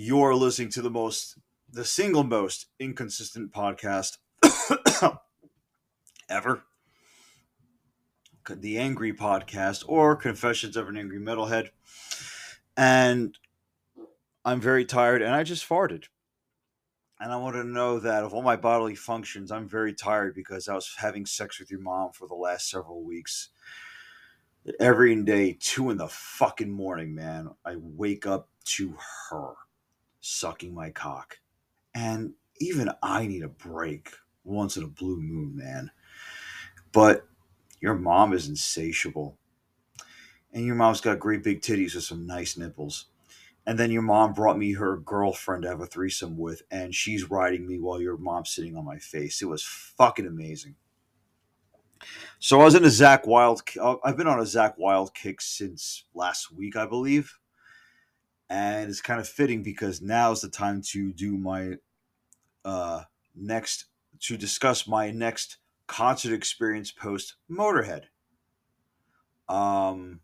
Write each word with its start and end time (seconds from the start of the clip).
You're 0.00 0.36
listening 0.36 0.68
to 0.70 0.80
the 0.80 0.90
most, 0.90 1.38
the 1.68 1.84
single 1.84 2.22
most 2.22 2.66
inconsistent 2.78 3.52
podcast 3.52 4.18
ever. 6.30 6.62
The 8.48 8.78
Angry 8.78 9.12
Podcast 9.12 9.82
or 9.88 10.14
Confessions 10.14 10.76
of 10.76 10.88
an 10.88 10.96
Angry 10.96 11.18
Metalhead. 11.18 11.70
And 12.76 13.36
I'm 14.44 14.60
very 14.60 14.84
tired 14.84 15.20
and 15.20 15.34
I 15.34 15.42
just 15.42 15.68
farted. 15.68 16.04
And 17.18 17.32
I 17.32 17.36
want 17.36 17.56
to 17.56 17.64
know 17.64 17.98
that 17.98 18.22
of 18.22 18.32
all 18.32 18.42
my 18.42 18.54
bodily 18.54 18.94
functions, 18.94 19.50
I'm 19.50 19.68
very 19.68 19.94
tired 19.94 20.32
because 20.32 20.68
I 20.68 20.76
was 20.76 20.94
having 20.98 21.26
sex 21.26 21.58
with 21.58 21.72
your 21.72 21.80
mom 21.80 22.12
for 22.12 22.28
the 22.28 22.36
last 22.36 22.70
several 22.70 23.02
weeks. 23.02 23.48
Every 24.78 25.20
day, 25.24 25.56
two 25.58 25.90
in 25.90 25.96
the 25.96 26.06
fucking 26.06 26.70
morning, 26.70 27.16
man, 27.16 27.48
I 27.64 27.74
wake 27.80 28.28
up 28.28 28.48
to 28.76 28.94
her 29.30 29.54
sucking 30.20 30.74
my 30.74 30.90
cock. 30.90 31.38
And 31.94 32.32
even 32.60 32.90
I 33.02 33.26
need 33.26 33.42
a 33.42 33.48
break 33.48 34.10
once 34.44 34.76
in 34.76 34.84
a 34.84 34.88
blue 34.88 35.20
moon, 35.20 35.56
man. 35.56 35.90
But 36.92 37.26
your 37.80 37.94
mom 37.94 38.32
is 38.32 38.48
insatiable. 38.48 39.36
And 40.52 40.64
your 40.64 40.74
mom's 40.74 41.00
got 41.00 41.18
great 41.18 41.42
big 41.42 41.60
titties 41.60 41.94
with 41.94 42.04
some 42.04 42.26
nice 42.26 42.56
nipples. 42.56 43.06
And 43.66 43.78
then 43.78 43.90
your 43.90 44.02
mom 44.02 44.32
brought 44.32 44.56
me 44.56 44.72
her 44.72 44.96
girlfriend 44.96 45.62
to 45.62 45.68
have 45.68 45.82
a 45.82 45.86
threesome 45.86 46.38
with, 46.38 46.62
and 46.70 46.94
she's 46.94 47.30
riding 47.30 47.66
me 47.66 47.78
while 47.78 48.00
your 48.00 48.16
mom's 48.16 48.48
sitting 48.48 48.76
on 48.76 48.84
my 48.86 48.98
face. 48.98 49.42
It 49.42 49.44
was 49.44 49.62
fucking 49.62 50.26
amazing. 50.26 50.74
So 52.38 52.60
I 52.60 52.64
was 52.64 52.74
in 52.74 52.84
a 52.84 52.88
Zakk 52.88 53.26
Wylde. 53.26 53.60
Uh, 53.78 53.96
I've 54.02 54.16
been 54.16 54.26
on 54.26 54.38
a 54.38 54.44
Zakk 54.44 54.74
Wylde 54.78 55.12
kick 55.12 55.42
since 55.42 56.04
last 56.14 56.50
week, 56.50 56.76
I 56.76 56.86
believe, 56.86 57.38
and 58.48 58.88
it's 58.88 59.00
kind 59.00 59.20
of 59.20 59.28
fitting 59.28 59.62
because 59.62 60.00
now 60.00 60.32
is 60.32 60.40
the 60.40 60.48
time 60.48 60.82
to 60.82 61.12
do 61.12 61.36
my 61.36 61.74
uh, 62.64 63.02
next 63.34 63.86
to 64.20 64.36
discuss 64.36 64.86
my 64.86 65.10
next 65.10 65.58
concert 65.86 66.34
experience 66.34 66.90
post 66.90 67.36
Motorhead. 67.50 68.04
Um, 69.48 70.20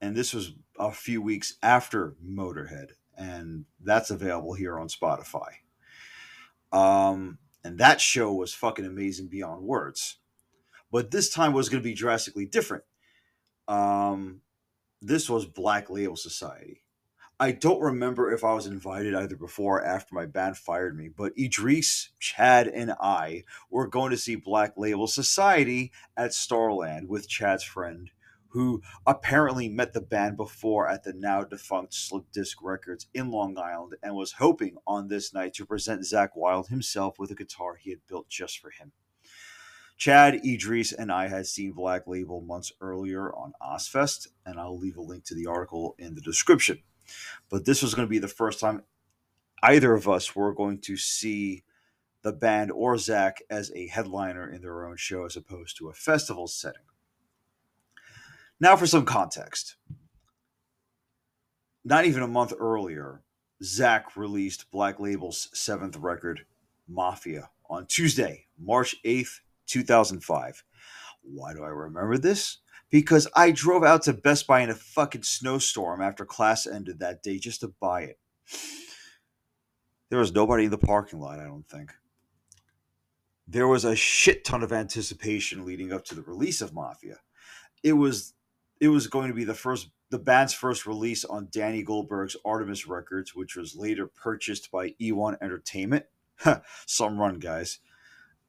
and 0.00 0.14
this 0.14 0.34
was 0.34 0.52
a 0.78 0.92
few 0.92 1.22
weeks 1.22 1.54
after 1.62 2.14
Motorhead, 2.24 2.90
and 3.16 3.64
that's 3.80 4.10
available 4.10 4.54
here 4.54 4.78
on 4.78 4.88
Spotify. 4.88 5.48
Um, 6.72 7.38
and 7.64 7.78
that 7.78 8.00
show 8.00 8.32
was 8.32 8.52
fucking 8.52 8.84
amazing 8.84 9.28
beyond 9.28 9.62
words. 9.62 10.18
But 10.92 11.10
this 11.10 11.30
time 11.30 11.52
was 11.52 11.68
going 11.68 11.82
to 11.82 11.88
be 11.88 11.94
drastically 11.94 12.46
different. 12.46 12.84
Um, 13.66 14.42
this 15.00 15.28
was 15.28 15.46
Black 15.46 15.90
Label 15.90 16.16
Society. 16.16 16.83
I 17.44 17.52
don't 17.52 17.82
remember 17.82 18.32
if 18.32 18.42
I 18.42 18.54
was 18.54 18.66
invited 18.66 19.14
either 19.14 19.36
before 19.36 19.82
or 19.82 19.84
after 19.84 20.14
my 20.14 20.24
band 20.24 20.56
fired 20.56 20.96
me, 20.96 21.10
but 21.14 21.36
Idris, 21.38 22.08
Chad, 22.18 22.68
and 22.68 22.92
I 22.92 23.44
were 23.68 23.86
going 23.86 24.12
to 24.12 24.16
see 24.16 24.34
Black 24.34 24.78
Label 24.78 25.06
Society 25.06 25.92
at 26.16 26.32
Starland 26.32 27.06
with 27.06 27.28
Chad's 27.28 27.62
friend 27.62 28.10
who 28.48 28.80
apparently 29.06 29.68
met 29.68 29.92
the 29.92 30.00
band 30.00 30.38
before 30.38 30.88
at 30.88 31.02
the 31.02 31.12
now 31.12 31.44
defunct 31.44 31.92
Slip 31.92 32.24
Disc 32.32 32.56
Records 32.62 33.08
in 33.12 33.30
Long 33.30 33.58
Island 33.58 33.96
and 34.02 34.14
was 34.14 34.32
hoping 34.32 34.78
on 34.86 35.08
this 35.08 35.34
night 35.34 35.52
to 35.54 35.66
present 35.66 36.00
Zakk 36.00 36.30
Wylde 36.34 36.68
himself 36.68 37.18
with 37.18 37.30
a 37.30 37.34
guitar 37.34 37.74
he 37.76 37.90
had 37.90 38.06
built 38.08 38.30
just 38.30 38.58
for 38.58 38.70
him. 38.70 38.92
Chad, 39.98 40.40
Idris, 40.46 40.92
and 40.92 41.12
I 41.12 41.28
had 41.28 41.46
seen 41.46 41.72
Black 41.72 42.06
Label 42.06 42.40
months 42.40 42.72
earlier 42.80 43.30
on 43.34 43.52
Ozzfest, 43.60 44.28
and 44.46 44.58
I'll 44.58 44.78
leave 44.78 44.96
a 44.96 45.02
link 45.02 45.24
to 45.24 45.34
the 45.34 45.46
article 45.46 45.94
in 45.98 46.14
the 46.14 46.22
description. 46.22 46.78
But 47.50 47.64
this 47.64 47.82
was 47.82 47.94
going 47.94 48.06
to 48.06 48.10
be 48.10 48.18
the 48.18 48.28
first 48.28 48.60
time 48.60 48.82
either 49.62 49.94
of 49.94 50.08
us 50.08 50.36
were 50.36 50.54
going 50.54 50.78
to 50.82 50.96
see 50.96 51.64
the 52.22 52.32
band 52.32 52.70
or 52.70 52.94
Zakk 52.96 53.34
as 53.50 53.70
a 53.74 53.86
headliner 53.86 54.50
in 54.50 54.62
their 54.62 54.86
own 54.86 54.96
show 54.96 55.24
as 55.24 55.36
opposed 55.36 55.76
to 55.78 55.88
a 55.88 55.92
festival 55.92 56.46
setting. 56.46 56.82
Now, 58.60 58.76
for 58.76 58.86
some 58.86 59.04
context. 59.04 59.76
Not 61.84 62.06
even 62.06 62.22
a 62.22 62.28
month 62.28 62.54
earlier, 62.58 63.22
Zakk 63.62 64.16
released 64.16 64.70
Black 64.70 64.98
Label's 64.98 65.50
seventh 65.52 65.96
record, 65.96 66.46
Mafia, 66.88 67.50
on 67.68 67.86
Tuesday, 67.86 68.46
March 68.58 68.96
8th, 69.04 69.40
2005. 69.66 70.64
Why 71.24 71.54
do 71.54 71.64
I 71.64 71.68
remember 71.68 72.18
this? 72.18 72.58
Because 72.90 73.26
I 73.34 73.50
drove 73.50 73.82
out 73.82 74.02
to 74.02 74.12
Best 74.12 74.46
Buy 74.46 74.60
in 74.60 74.70
a 74.70 74.74
fucking 74.74 75.22
snowstorm 75.22 76.00
after 76.00 76.24
class 76.24 76.66
ended 76.66 77.00
that 77.00 77.22
day 77.22 77.38
just 77.38 77.60
to 77.60 77.74
buy 77.80 78.02
it. 78.02 78.18
There 80.10 80.18
was 80.18 80.32
nobody 80.32 80.66
in 80.66 80.70
the 80.70 80.78
parking 80.78 81.18
lot, 81.18 81.40
I 81.40 81.44
don't 81.44 81.68
think. 81.68 81.92
There 83.48 83.66
was 83.66 83.84
a 83.84 83.96
shit 83.96 84.44
ton 84.44 84.62
of 84.62 84.72
anticipation 84.72 85.64
leading 85.64 85.92
up 85.92 86.04
to 86.06 86.14
the 86.14 86.22
release 86.22 86.60
of 86.60 86.72
Mafia. 86.72 87.16
It 87.82 87.94
was 87.94 88.34
it 88.80 88.88
was 88.88 89.06
going 89.06 89.28
to 89.28 89.34
be 89.34 89.44
the 89.44 89.54
first 89.54 89.88
the 90.10 90.18
band's 90.18 90.52
first 90.52 90.86
release 90.86 91.24
on 91.24 91.48
Danny 91.50 91.82
Goldberg's 91.82 92.36
Artemis 92.44 92.86
Records, 92.86 93.34
which 93.34 93.56
was 93.56 93.74
later 93.74 94.06
purchased 94.06 94.70
by 94.70 94.90
E1 95.00 95.36
Entertainment. 95.42 96.04
Some 96.86 97.18
run, 97.18 97.38
guys. 97.38 97.80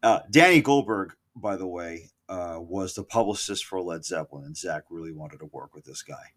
Uh, 0.03 0.19
Danny 0.30 0.62
Goldberg, 0.62 1.16
by 1.35 1.56
the 1.56 1.68
way, 1.68 2.12
uh, 2.28 2.58
was 2.59 2.94
the 2.94 3.03
publicist 3.03 3.66
for 3.66 3.81
Led 3.81 4.06
Zeppelin, 4.06 4.46
and 4.46 4.56
Zakk 4.56 4.84
really 4.90 5.12
wanted 5.12 5.40
to 5.40 5.46
work 5.46 5.74
with 5.75 5.86
this 5.86 6.02
guy. 6.02 6.34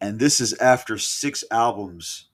And 0.00 0.18
this 0.18 0.40
is 0.40 0.52
after 0.54 0.98
six 0.98 1.44
albums 1.50 2.28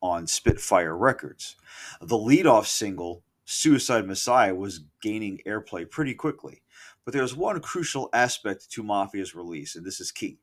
on 0.00 0.26
Spitfire 0.26 0.96
Records. 0.96 1.56
The 2.00 2.16
lead-off 2.16 2.66
single, 2.66 3.24
Suicide 3.44 4.06
Messiah, 4.06 4.54
was 4.54 4.84
gaining 5.02 5.40
airplay 5.46 5.90
pretty 5.90 6.14
quickly. 6.14 6.62
But 7.04 7.14
there's 7.14 7.34
one 7.34 7.60
crucial 7.60 8.08
aspect 8.12 8.70
to 8.72 8.82
Mafia's 8.82 9.34
release, 9.34 9.74
and 9.74 9.84
this 9.84 10.00
is 10.00 10.12
key. 10.12 10.38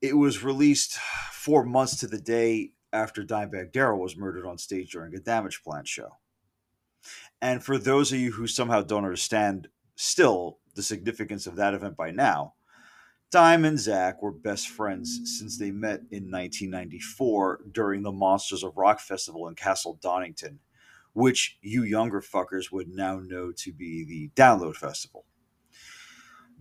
It 0.00 0.16
was 0.16 0.44
released 0.44 0.98
four 1.32 1.64
months 1.64 1.96
to 2.00 2.06
the 2.06 2.20
day 2.20 2.72
after 2.92 3.22
Dimebag 3.22 3.72
Darrell 3.72 4.00
was 4.00 4.16
murdered 4.16 4.46
on 4.46 4.58
stage 4.58 4.92
during 4.92 5.14
a 5.14 5.18
Damageplan 5.18 5.86
show. 5.86 6.18
And 7.40 7.62
for 7.62 7.78
those 7.78 8.12
of 8.12 8.18
you 8.18 8.32
who 8.32 8.46
somehow 8.46 8.82
don't 8.82 9.04
understand 9.04 9.68
still 10.00 10.58
the 10.74 10.82
significance 10.82 11.46
of 11.46 11.56
that 11.56 11.74
event 11.74 11.96
by 11.96 12.10
now, 12.10 12.54
Dime 13.30 13.64
and 13.64 13.78
Zakk 13.78 14.22
were 14.22 14.32
best 14.32 14.68
friends 14.68 15.38
since 15.38 15.56
they 15.56 15.70
met 15.70 16.00
in 16.10 16.30
1994 16.30 17.60
during 17.70 18.02
the 18.02 18.10
Monsters 18.10 18.64
of 18.64 18.76
Rock 18.76 18.98
Festival 18.98 19.46
in 19.46 19.54
Castle 19.54 19.98
Donington, 20.02 20.58
which 21.12 21.58
you 21.60 21.84
younger 21.84 22.20
fuckers 22.20 22.72
would 22.72 22.88
now 22.88 23.20
know 23.20 23.52
to 23.52 23.72
be 23.72 24.04
the 24.04 24.30
Download 24.34 24.74
Festival. 24.74 25.26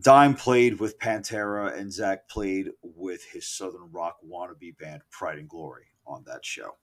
Dime 0.02 0.36
played 0.36 0.80
with 0.80 1.00
Pantera, 1.00 1.76
and 1.78 1.90
Zakk 1.90 2.20
played 2.30 2.70
with 2.82 3.24
his 3.26 3.48
Southern 3.48 3.92
rock 3.92 4.18
wannabe 4.26 4.78
band 4.78 5.02
Pride 5.10 5.40
and 5.40 5.50
Glory 5.50 5.88
on 6.06 6.24
that 6.26 6.46
show. 6.46 6.78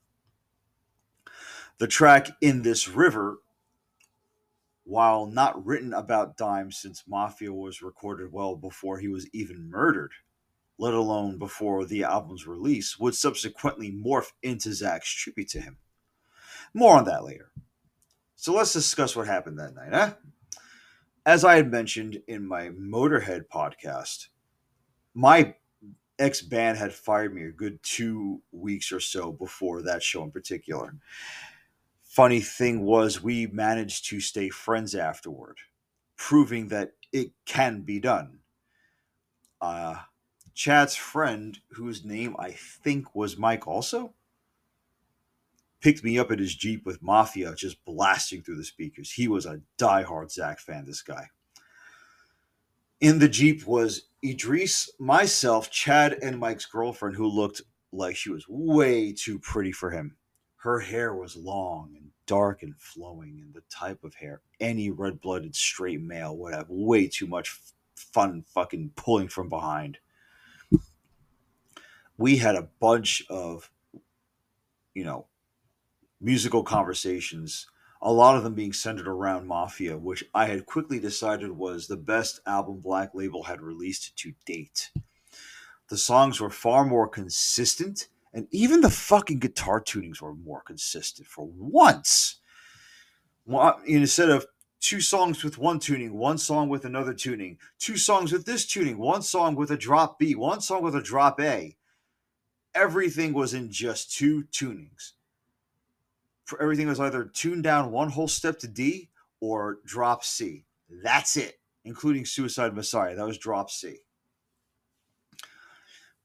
The 1.77 1.87
track 1.87 2.29
In 2.41 2.63
This 2.63 2.87
River, 2.87 3.37
while 4.87 5.27
not 5.27 5.65
written 5.65 5.93
about 5.93 6.37
Dime 6.37 6.71
since 6.71 7.03
Mafia 7.07 7.51
was 7.51 7.81
recorded 7.81 8.31
well 8.31 8.55
before 8.55 8.97
he 8.97 9.09
was 9.09 9.27
even 9.33 9.69
murdered, 9.69 10.11
let 10.77 10.93
alone 10.93 11.37
before 11.37 11.85
the 11.85 12.05
album's 12.05 12.47
release, 12.47 12.97
would 12.97 13.13
subsequently 13.13 13.91
morph 13.91 14.31
into 14.41 14.73
Zakk's 14.73 15.11
tribute 15.11 15.49
to 15.49 15.59
him. 15.59 15.77
More 16.73 16.95
on 16.95 17.03
that 17.05 17.25
later. 17.25 17.51
So 18.35 18.53
let's 18.53 18.71
discuss 18.71 19.15
what 19.15 19.27
happened 19.27 19.59
that 19.59 19.75
night, 19.75 19.93
huh? 19.93 20.13
as 21.27 21.43
I 21.43 21.57
had 21.57 21.69
mentioned 21.69 22.21
in 22.27 22.47
my 22.47 22.69
Motorhead 22.69 23.47
podcast, 23.53 24.27
my 25.13 25.55
ex 26.17 26.41
band 26.41 26.77
had 26.77 26.93
fired 26.93 27.35
me 27.35 27.43
a 27.43 27.51
good 27.51 27.83
two 27.83 28.41
weeks 28.53 28.93
or 28.93 29.01
so 29.01 29.33
before 29.33 29.81
that 29.81 30.01
show 30.01 30.23
in 30.23 30.31
particular. 30.31 30.95
Funny 32.17 32.41
thing 32.41 32.83
was, 32.83 33.21
we 33.21 33.45
managed 33.45 34.09
to 34.09 34.19
stay 34.19 34.49
friends 34.49 34.95
afterward, 34.95 35.59
proving 36.15 36.69
that 36.69 36.93
it 37.13 37.29
can 37.45 37.81
be 37.81 37.99
done. 37.99 38.39
Uh, 39.61 39.97
Chad's 40.55 40.95
friend, 40.95 41.59
whose 41.73 42.03
name 42.03 42.35
I 42.39 42.53
think 42.53 43.13
was 43.13 43.37
Mike, 43.37 43.67
also 43.67 44.15
picked 45.79 46.03
me 46.03 46.17
up 46.17 46.31
at 46.31 46.39
his 46.39 46.55
Jeep 46.55 46.87
with 46.87 47.03
Mafia 47.03 47.53
just 47.53 47.85
blasting 47.85 48.41
through 48.41 48.57
the 48.57 48.63
speakers. 48.63 49.11
He 49.11 49.27
was 49.27 49.45
a 49.45 49.61
diehard 49.77 50.35
Zakk 50.35 50.59
fan, 50.59 50.87
this 50.87 51.03
guy. 51.03 51.27
In 52.99 53.19
the 53.19 53.29
Jeep 53.29 53.67
was 53.67 54.07
Idris, 54.25 54.89
myself, 54.97 55.69
Chad, 55.69 56.17
and 56.23 56.39
Mike's 56.39 56.65
girlfriend, 56.65 57.15
who 57.15 57.27
looked 57.27 57.61
like 57.91 58.15
she 58.15 58.31
was 58.31 58.47
way 58.49 59.13
too 59.13 59.37
pretty 59.37 59.71
for 59.71 59.91
him. 59.91 60.17
Her 60.57 60.79
hair 60.79 61.13
was 61.13 61.35
long 61.35 61.93
and 61.95 62.11
dark 62.25 62.63
and 62.63 62.75
flowing, 62.77 63.39
and 63.41 63.53
the 63.53 63.63
type 63.69 64.03
of 64.03 64.15
hair 64.15 64.41
any 64.59 64.89
red 64.89 65.21
blooded 65.21 65.55
straight 65.55 66.01
male 66.01 66.35
would 66.37 66.53
have 66.53 66.69
way 66.69 67.07
too 67.07 67.27
much 67.27 67.59
fun 67.95 68.43
fucking 68.53 68.91
pulling 68.95 69.27
from 69.27 69.49
behind. 69.49 69.97
We 72.17 72.37
had 72.37 72.55
a 72.55 72.69
bunch 72.79 73.23
of 73.29 73.69
you 74.97 75.03
know, 75.03 75.27
musical 76.19 76.63
conversations, 76.63 77.67
a 78.01 78.11
lot 78.11 78.35
of 78.35 78.43
them 78.43 78.55
being 78.55 78.73
centered 78.73 79.07
around 79.07 79.45
Mafia, 79.45 79.95
which 79.95 80.23
I 80.33 80.47
had 80.47 80.65
quickly 80.65 80.99
decided 80.99 81.51
was 81.51 81.85
the 81.85 81.95
best 81.95 82.39
album 82.47 82.79
Black 82.79 83.13
Label 83.13 83.43
had 83.43 83.61
released 83.61 84.17
to 84.17 84.33
date. 84.47 84.89
The 85.89 85.97
songs 85.97 86.41
were 86.41 86.49
far 86.49 86.83
more 86.83 87.07
consistent, 87.07 88.07
and 88.37 88.47
even 88.51 88.81
the 88.81 88.91
fucking 88.91 89.39
guitar 89.39 89.81
tunings 89.81 90.21
were 90.21 90.35
more 90.35 90.61
consistent 90.61 91.27
for 91.27 91.49
once. 91.57 92.35
Instead 93.87 94.29
of 94.29 94.45
two 94.79 95.01
songs 95.01 95.43
with 95.43 95.57
one 95.57 95.79
tuning, 95.79 96.13
one 96.13 96.37
song 96.37 96.69
with 96.69 96.85
another 96.85 97.15
tuning, 97.15 97.57
two 97.79 97.97
songs 97.97 98.31
with 98.31 98.45
this 98.45 98.67
tuning, 98.67 98.99
one 98.99 99.23
song 99.23 99.55
with 99.55 99.71
a 99.71 99.75
drop 99.75 100.19
B, 100.19 100.35
one 100.35 100.61
song 100.61 100.83
with 100.83 100.95
a 100.95 101.01
drop 101.01 101.41
A. 101.41 101.77
Everything 102.75 103.33
was 103.33 103.55
in 103.55 103.71
just 103.71 104.15
two 104.15 104.43
tunings. 104.51 105.13
For 106.45 106.61
Everything 106.61 106.87
was 106.87 106.99
either 106.99 107.23
tuned 107.23 107.63
down 107.63 107.91
one 107.91 108.11
whole 108.11 108.27
step 108.27 108.59
to 108.59 108.67
D 108.67 109.09
or 109.39 109.79
drop 109.83 110.23
C. 110.23 110.63
That's 111.01 111.37
it, 111.37 111.59
including 111.83 112.23
Suicide 112.23 112.75
Messiah. 112.75 113.15
That 113.15 113.25
was 113.25 113.39
drop 113.39 113.71
C. 113.71 113.97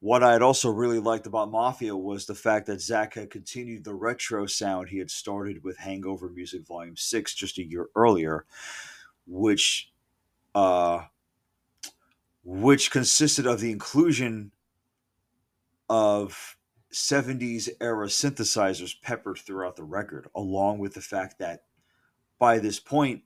What 0.03 0.25
I 0.25 0.33
had 0.33 0.43
also 0.43 0.69
really 0.69 0.99
liked 0.99 1.29
about 1.29 1.53
Mafia 1.53 1.97
was 1.97 2.27
the 2.27 2.35
fact 2.35 2.67
that 2.67 2.81
Zakk 2.81 3.15
had 3.15 3.31
continued 3.31 3.85
the 3.85 3.95
retro 3.95 4.47
sound 4.47 4.89
he 4.89 4.99
had 4.99 5.13
started 5.13 5.63
with 5.63 5.79
Hangover 5.79 6.29
Music 6.29 6.67
Volume 6.67 6.97
6 6.97 7.35
just 7.35 7.57
a 7.59 7.63
year 7.63 7.87
earlier, 7.95 8.45
which 9.29 9.93
uh, 10.57 11.03
which 12.43 12.91
consisted 12.91 13.47
of 13.47 13.61
the 13.61 13.71
inclusion 13.71 14.51
of 15.89 16.57
70s 16.93 17.69
era 17.81 18.09
synthesizers 18.09 19.01
peppered 19.03 19.39
throughout 19.39 19.77
the 19.77 19.85
record, 19.85 20.27
along 20.35 20.81
with 20.81 20.95
the 20.95 21.01
fact 21.01 21.39
that 21.39 21.63
by 22.41 22.59
this 22.59 22.81
point, 22.81 23.23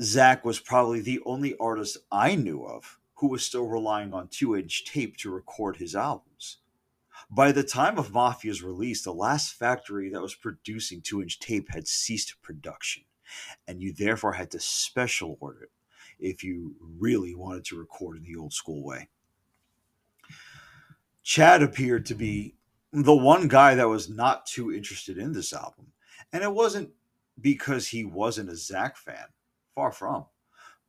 Zakk 0.00 0.44
was 0.44 0.58
probably 0.58 1.02
the 1.02 1.20
only 1.26 1.54
artist 1.58 1.98
I 2.10 2.36
knew 2.36 2.64
of 2.64 2.98
who 3.20 3.28
was 3.28 3.44
still 3.44 3.66
relying 3.66 4.14
on 4.14 4.28
two 4.28 4.56
inch 4.56 4.86
tape 4.86 5.14
to 5.18 5.30
record 5.30 5.76
his 5.76 5.94
albums. 5.94 6.56
By 7.30 7.52
the 7.52 7.62
time 7.62 7.98
of 7.98 8.12
Mafia's 8.12 8.62
release, 8.62 9.02
the 9.02 9.12
last 9.12 9.52
factory 9.52 10.08
that 10.08 10.22
was 10.22 10.34
producing 10.34 11.02
two 11.02 11.20
inch 11.20 11.38
tape 11.38 11.70
had 11.70 11.86
ceased 11.86 12.40
production, 12.40 13.04
and 13.68 13.82
you 13.82 13.92
therefore 13.92 14.32
had 14.32 14.50
to 14.52 14.58
special 14.58 15.36
order 15.38 15.64
it 15.64 15.70
if 16.18 16.42
you 16.42 16.74
really 16.98 17.34
wanted 17.34 17.64
to 17.66 17.78
record 17.78 18.16
in 18.16 18.22
the 18.24 18.36
old 18.36 18.54
school 18.54 18.82
way. 18.82 19.10
Chad 21.22 21.62
appeared 21.62 22.06
to 22.06 22.14
be 22.14 22.56
the 22.90 23.14
one 23.14 23.48
guy 23.48 23.74
that 23.74 23.88
was 23.88 24.08
not 24.08 24.46
too 24.46 24.72
interested 24.72 25.18
in 25.18 25.32
this 25.32 25.52
album. 25.52 25.88
And 26.32 26.42
it 26.42 26.52
wasn't 26.52 26.90
because 27.38 27.88
he 27.88 28.02
wasn't 28.02 28.48
a 28.48 28.54
Zakk 28.54 28.96
fan, 28.96 29.26
far 29.74 29.92
from 29.92 30.24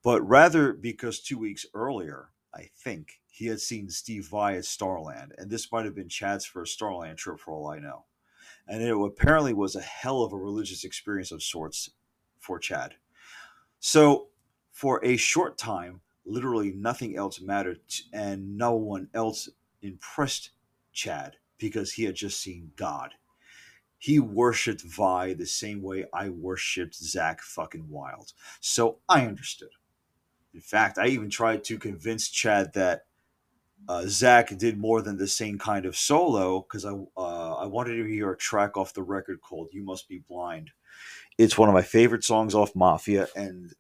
but 0.03 0.21
rather 0.27 0.73
because 0.73 1.19
two 1.19 1.37
weeks 1.37 1.65
earlier, 1.73 2.29
I 2.53 2.69
think, 2.75 3.19
he 3.29 3.47
had 3.47 3.61
seen 3.61 3.89
Steve 3.89 4.27
Vai 4.27 4.57
at 4.57 4.65
Starland, 4.65 5.33
and 5.37 5.49
this 5.49 5.71
might 5.71 5.85
have 5.85 5.95
been 5.95 6.09
Chad's 6.09 6.45
first 6.45 6.73
Starland 6.73 7.17
trip 7.17 7.39
for 7.39 7.53
all 7.53 7.69
I 7.69 7.79
know. 7.79 8.05
And 8.67 8.83
it 8.83 8.95
apparently 8.95 9.53
was 9.53 9.75
a 9.75 9.81
hell 9.81 10.21
of 10.21 10.33
a 10.33 10.37
religious 10.37 10.83
experience 10.83 11.31
of 11.31 11.41
sorts 11.41 11.89
for 12.39 12.59
Chad. 12.59 12.95
So, 13.79 14.27
for 14.71 15.03
a 15.03 15.17
short 15.17 15.57
time, 15.57 16.01
literally 16.25 16.71
nothing 16.71 17.15
else 17.15 17.41
mattered, 17.41 17.79
and 18.13 18.57
no 18.57 18.75
one 18.75 19.09
else 19.13 19.49
impressed 19.81 20.51
Chad 20.93 21.37
because 21.57 21.93
he 21.93 22.03
had 22.03 22.15
just 22.15 22.39
seen 22.39 22.71
God. 22.75 23.13
He 23.97 24.19
worshipped 24.19 24.81
Vai 24.81 25.33
the 25.33 25.45
same 25.45 25.81
way 25.81 26.05
I 26.13 26.29
worshipped 26.29 27.01
Zakk 27.01 27.39
fucking 27.39 27.87
Wylde. 27.87 28.33
So 28.59 28.99
I 29.07 29.25
understood. 29.25 29.69
In 30.53 30.61
fact, 30.61 30.97
I 30.97 31.07
even 31.07 31.29
tried 31.29 31.63
to 31.65 31.79
convince 31.79 32.29
Chad 32.29 32.73
that 32.73 33.05
uh, 33.87 34.03
Zakk 34.05 34.57
did 34.57 34.77
more 34.77 35.01
than 35.01 35.17
the 35.17 35.27
same 35.27 35.57
kind 35.57 35.85
of 35.85 35.95
solo 35.95 36.61
because 36.61 36.85
I 36.85 36.91
uh, 37.17 37.55
I 37.55 37.65
wanted 37.65 37.95
to 37.95 38.05
hear 38.05 38.31
a 38.31 38.37
track 38.37 38.77
off 38.77 38.93
the 38.93 39.03
record 39.03 39.41
called 39.41 39.69
"You 39.71 39.83
Must 39.83 40.07
Be 40.07 40.19
Blind." 40.19 40.71
It's 41.37 41.57
one 41.57 41.69
of 41.69 41.73
my 41.73 41.81
favorite 41.81 42.23
songs 42.23 42.53
off 42.53 42.75
Mafia, 42.75 43.27
and 43.35 43.73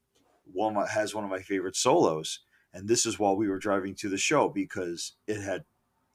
one 0.53 0.75
has 0.87 1.13
one 1.13 1.23
of 1.23 1.29
my 1.29 1.41
favorite 1.41 1.75
solos. 1.75 2.39
And 2.73 2.87
this 2.87 3.05
is 3.05 3.19
while 3.19 3.35
we 3.35 3.49
were 3.49 3.59
driving 3.59 3.95
to 3.95 4.09
the 4.09 4.17
show 4.17 4.47
because 4.49 5.13
it 5.27 5.41
had 5.41 5.65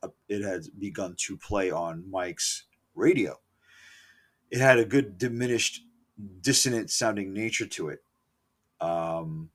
uh, 0.02 0.08
it 0.28 0.42
had 0.42 0.62
begun 0.78 1.14
to 1.18 1.36
play 1.36 1.70
on 1.70 2.10
Mike's 2.10 2.64
radio. 2.94 3.38
It 4.50 4.58
had 4.58 4.78
a 4.78 4.84
good 4.84 5.18
diminished, 5.18 5.82
dissonant 6.40 6.90
sounding 6.90 7.32
nature 7.32 7.66
to 7.66 7.88
it. 7.88 8.02
Um, 8.80 9.50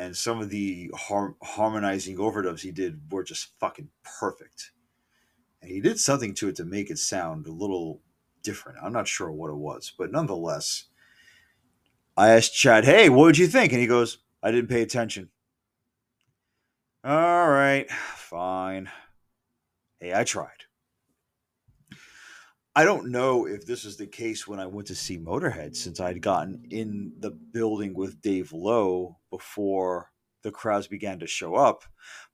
and 0.00 0.16
some 0.16 0.40
of 0.40 0.48
the 0.48 0.90
har- 0.96 1.36
harmonizing 1.42 2.16
overdubs 2.16 2.60
he 2.60 2.70
did 2.70 3.12
were 3.12 3.22
just 3.22 3.58
fucking 3.58 3.90
perfect. 4.02 4.72
And 5.60 5.70
he 5.70 5.78
did 5.82 6.00
something 6.00 6.32
to 6.36 6.48
it 6.48 6.56
to 6.56 6.64
make 6.64 6.90
it 6.90 6.98
sound 6.98 7.46
a 7.46 7.52
little 7.52 8.00
different. 8.42 8.78
I'm 8.82 8.94
not 8.94 9.06
sure 9.06 9.30
what 9.30 9.50
it 9.50 9.56
was, 9.56 9.92
but 9.98 10.10
nonetheless, 10.10 10.84
I 12.16 12.30
asked 12.30 12.54
Chad, 12.54 12.86
"Hey, 12.86 13.10
what 13.10 13.26
did 13.26 13.38
you 13.38 13.46
think?" 13.46 13.72
And 13.72 13.80
he 13.80 13.86
goes, 13.86 14.18
"I 14.42 14.50
didn't 14.50 14.70
pay 14.70 14.80
attention." 14.80 15.30
All 17.04 17.50
right, 17.50 17.90
fine. 17.90 18.90
Hey, 20.00 20.14
I 20.14 20.24
tried. 20.24 20.59
I 22.76 22.84
don't 22.84 23.10
know 23.10 23.48
if 23.48 23.66
this 23.66 23.84
is 23.84 23.96
the 23.96 24.06
case 24.06 24.46
when 24.46 24.60
I 24.60 24.66
went 24.66 24.86
to 24.88 24.94
see 24.94 25.18
Motorhead, 25.18 25.74
since 25.74 25.98
I'd 25.98 26.22
gotten 26.22 26.64
in 26.70 27.12
the 27.18 27.32
building 27.32 27.94
with 27.94 28.22
Dave 28.22 28.52
Lowe 28.52 29.18
before 29.28 30.12
the 30.42 30.52
crowds 30.52 30.86
began 30.86 31.18
to 31.18 31.26
show 31.26 31.56
up. 31.56 31.82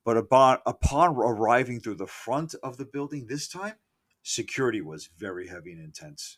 But 0.04 0.18
upon, 0.18 0.58
upon 0.66 1.16
arriving 1.16 1.80
through 1.80 1.94
the 1.94 2.06
front 2.06 2.54
of 2.62 2.76
the 2.76 2.84
building 2.84 3.26
this 3.26 3.48
time, 3.48 3.76
security 4.22 4.82
was 4.82 5.08
very 5.16 5.48
heavy 5.48 5.72
and 5.72 5.82
intense. 5.82 6.36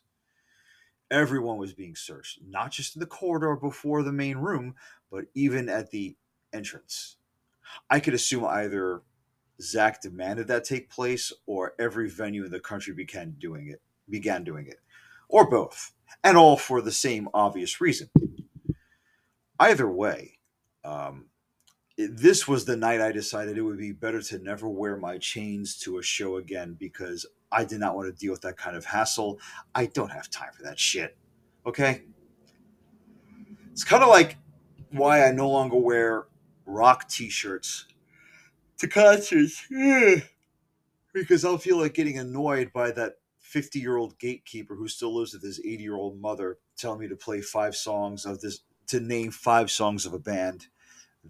Everyone 1.11 1.57
was 1.57 1.75
being 1.75 1.97
searched, 1.97 2.39
not 2.47 2.71
just 2.71 2.95
in 2.95 3.01
the 3.01 3.07
corridor 3.07 3.57
before 3.57 4.05
the 4.05 4.13
main 4.13 4.37
room, 4.37 4.77
but 5.11 5.25
even 5.35 5.69
at 5.69 5.91
the 5.91 6.17
entrance. 6.53 7.17
I 7.91 7.99
could 7.99 8.15
assume 8.15 8.45
either 8.45 9.03
Zakk 9.61 10.01
demanded 10.01 10.47
that 10.47 10.63
take 10.63 10.89
place 10.89 11.33
or 11.47 11.75
every 11.81 12.09
venue 12.09 12.45
in 12.45 12.53
the 12.53 12.61
country 12.61 12.95
began 12.95 13.35
doing 13.41 13.67
it 13.67 13.83
began 14.09 14.45
doing 14.45 14.67
it, 14.67 14.81
or 15.29 15.49
both, 15.49 15.93
and 16.25 16.37
all 16.37 16.57
for 16.57 16.81
the 16.81 16.93
same 16.93 17.29
obvious 17.35 17.81
reason. 17.81 18.09
Either 19.59 19.91
way, 19.91 20.39
um, 20.85 21.27
this 21.97 22.47
was 22.47 22.65
the 22.65 22.77
night 22.77 23.01
I 23.01 23.11
decided 23.11 23.59
it 23.59 23.63
would 23.63 23.79
be 23.79 23.93
better 23.93 24.23
to 24.23 24.39
never 24.39 24.69
wear 24.69 24.97
my 24.97 25.19
chains 25.19 25.77
to 25.81 25.99
a 25.99 26.03
show 26.03 26.37
again 26.37 26.77
because 26.79 27.27
I 27.51 27.65
did 27.65 27.81
not 27.81 27.97
want 27.97 28.07
to 28.07 28.19
deal 28.19 28.31
with 28.31 28.43
that 28.43 28.57
kind 28.57 28.77
of 28.77 28.85
hassle. 28.85 29.41
I 29.75 29.87
don't 29.87 30.13
have 30.13 30.31
time 30.31 30.51
for 30.57 30.63
that 30.63 30.79
shit. 30.79 31.17
Okay? 31.67 32.03
It's 33.73 33.83
kind 33.83 34.03
of 34.03 34.11
like 34.11 34.37
why 34.91 35.25
I 35.27 35.33
no 35.33 35.51
longer 35.51 35.77
wear 35.77 36.27
rock 36.67 37.09
t 37.09 37.29
shirts 37.29 37.87
to 38.79 38.87
concerts. 38.87 39.67
because 41.13 41.45
I'll 41.45 41.59
feel 41.59 41.79
like 41.79 41.95
getting 41.95 42.19
annoyed 42.19 42.73
by 42.73 42.91
that 42.93 43.18
50 43.49 43.79
year 43.79 43.97
old 43.97 44.19
gatekeeper 44.19 44.75
who 44.75 44.89
still 44.89 45.15
lives 45.17 45.33
with 45.33 45.43
his 45.43 45.59
80 45.61 45.83
year 45.83 45.97
old 45.97 46.21
mother 46.21 46.59
telling 46.77 47.01
me 47.01 47.09
to 47.09 47.17
play 47.17 47.41
five 47.41 47.75
songs 47.75 48.27
of 48.27 48.41
this, 48.41 48.61
to 48.89 49.01
name 49.01 49.31
five 49.31 49.71
songs 49.71 50.05
of 50.05 50.13
a 50.13 50.19
band 50.19 50.67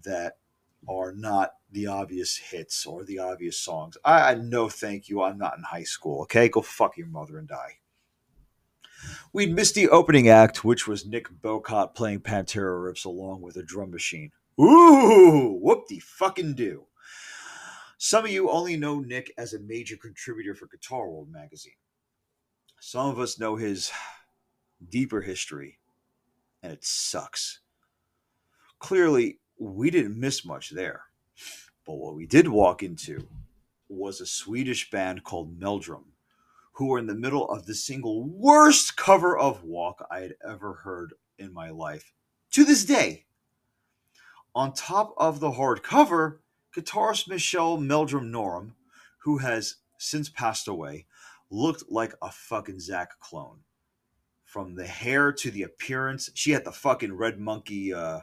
that 0.03 0.37
are 0.87 1.13
not 1.13 1.53
the 1.71 1.87
obvious 1.87 2.35
hits 2.35 2.85
or 2.85 3.05
the 3.05 3.19
obvious 3.19 3.57
songs. 3.57 3.97
I, 4.03 4.31
I 4.31 4.35
no 4.35 4.67
thank 4.67 5.07
you. 5.07 5.21
I'm 5.21 5.37
not 5.37 5.57
in 5.57 5.63
high 5.63 5.83
school. 5.83 6.23
Okay, 6.23 6.49
go 6.49 6.61
fuck 6.61 6.97
your 6.97 7.07
mother 7.07 7.37
and 7.37 7.47
die. 7.47 7.79
We'd 9.31 9.53
missed 9.53 9.75
the 9.75 9.87
opening 9.87 10.27
act, 10.27 10.65
which 10.65 10.87
was 10.87 11.05
Nick 11.05 11.29
Bowcott 11.41 11.95
playing 11.95 12.19
Pantera 12.19 12.83
riffs 12.83 13.05
along 13.05 13.41
with 13.41 13.55
a 13.55 13.63
drum 13.63 13.91
machine. 13.91 14.31
Ooh, 14.59 15.57
whoop 15.61 15.87
de 15.87 15.99
fucking 15.99 16.55
do. 16.55 16.85
Some 17.97 18.25
of 18.25 18.31
you 18.31 18.49
only 18.49 18.75
know 18.75 18.99
Nick 18.99 19.31
as 19.37 19.53
a 19.53 19.59
major 19.59 19.95
contributor 19.95 20.53
for 20.53 20.67
Guitar 20.67 21.09
World 21.09 21.29
magazine. 21.31 21.73
Some 22.81 23.07
of 23.07 23.19
us 23.19 23.37
know 23.37 23.57
his 23.57 23.91
deeper 24.89 25.21
history, 25.21 25.79
and 26.63 26.71
it 26.71 26.83
sucks. 26.83 27.59
Clearly, 28.79 29.39
we 29.57 29.91
didn't 29.91 30.19
miss 30.19 30.45
much 30.45 30.69
there. 30.69 31.03
But 31.85 31.95
what 31.95 32.15
we 32.15 32.25
did 32.25 32.47
walk 32.47 32.81
into 32.81 33.27
was 33.89 34.21
a 34.21 34.25
Swedish 34.25 34.89
band 34.89 35.23
called 35.23 35.59
Meldrum, 35.59 36.13
who 36.73 36.87
were 36.87 36.99
in 36.99 37.07
the 37.07 37.15
middle 37.15 37.49
of 37.49 37.65
the 37.65 37.75
single 37.75 38.23
worst 38.23 38.95
cover 38.95 39.37
of 39.37 39.63
Walk 39.63 40.05
I 40.09 40.21
had 40.21 40.35
ever 40.47 40.73
heard 40.73 41.13
in 41.37 41.51
my 41.51 41.71
life. 41.71 42.13
To 42.51 42.63
this 42.63 42.85
day, 42.85 43.25
on 44.55 44.73
top 44.73 45.13
of 45.17 45.39
the 45.39 45.51
hard 45.51 45.83
cover, 45.83 46.41
guitarist 46.75 47.27
Michelle 47.27 47.77
Meldrum 47.77 48.31
Norum, 48.31 48.73
who 49.23 49.39
has 49.39 49.75
since 49.97 50.29
passed 50.29 50.67
away, 50.67 51.05
looked 51.49 51.85
like 51.89 52.13
a 52.21 52.31
fucking 52.31 52.77
Zakk 52.77 53.07
clone. 53.19 53.59
From 54.43 54.75
the 54.75 54.87
hair 54.87 55.31
to 55.31 55.51
the 55.51 55.63
appearance, 55.63 56.29
she 56.33 56.51
had 56.51 56.65
the 56.65 56.71
fucking 56.71 57.13
red 57.13 57.39
monkey 57.39 57.93
uh, 57.93 58.21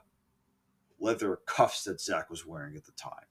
leather 0.99 1.41
cuffs 1.47 1.85
that 1.85 1.99
Zakk 1.99 2.31
was 2.31 2.47
wearing 2.47 2.77
at 2.77 2.85
the 2.85 2.93
time. 2.93 3.27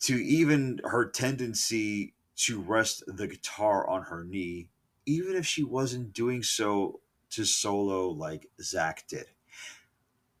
To 0.00 0.14
even 0.16 0.80
her 0.84 1.08
tendency 1.08 2.14
to 2.36 2.60
rest 2.60 3.02
the 3.06 3.26
guitar 3.26 3.88
on 3.88 4.02
her 4.02 4.24
knee, 4.24 4.68
even 5.06 5.36
if 5.36 5.46
she 5.46 5.62
wasn't 5.62 6.12
doing 6.12 6.42
so 6.42 7.00
to 7.30 7.44
solo 7.44 8.08
like 8.08 8.48
Zakk 8.60 9.06
did. 9.08 9.26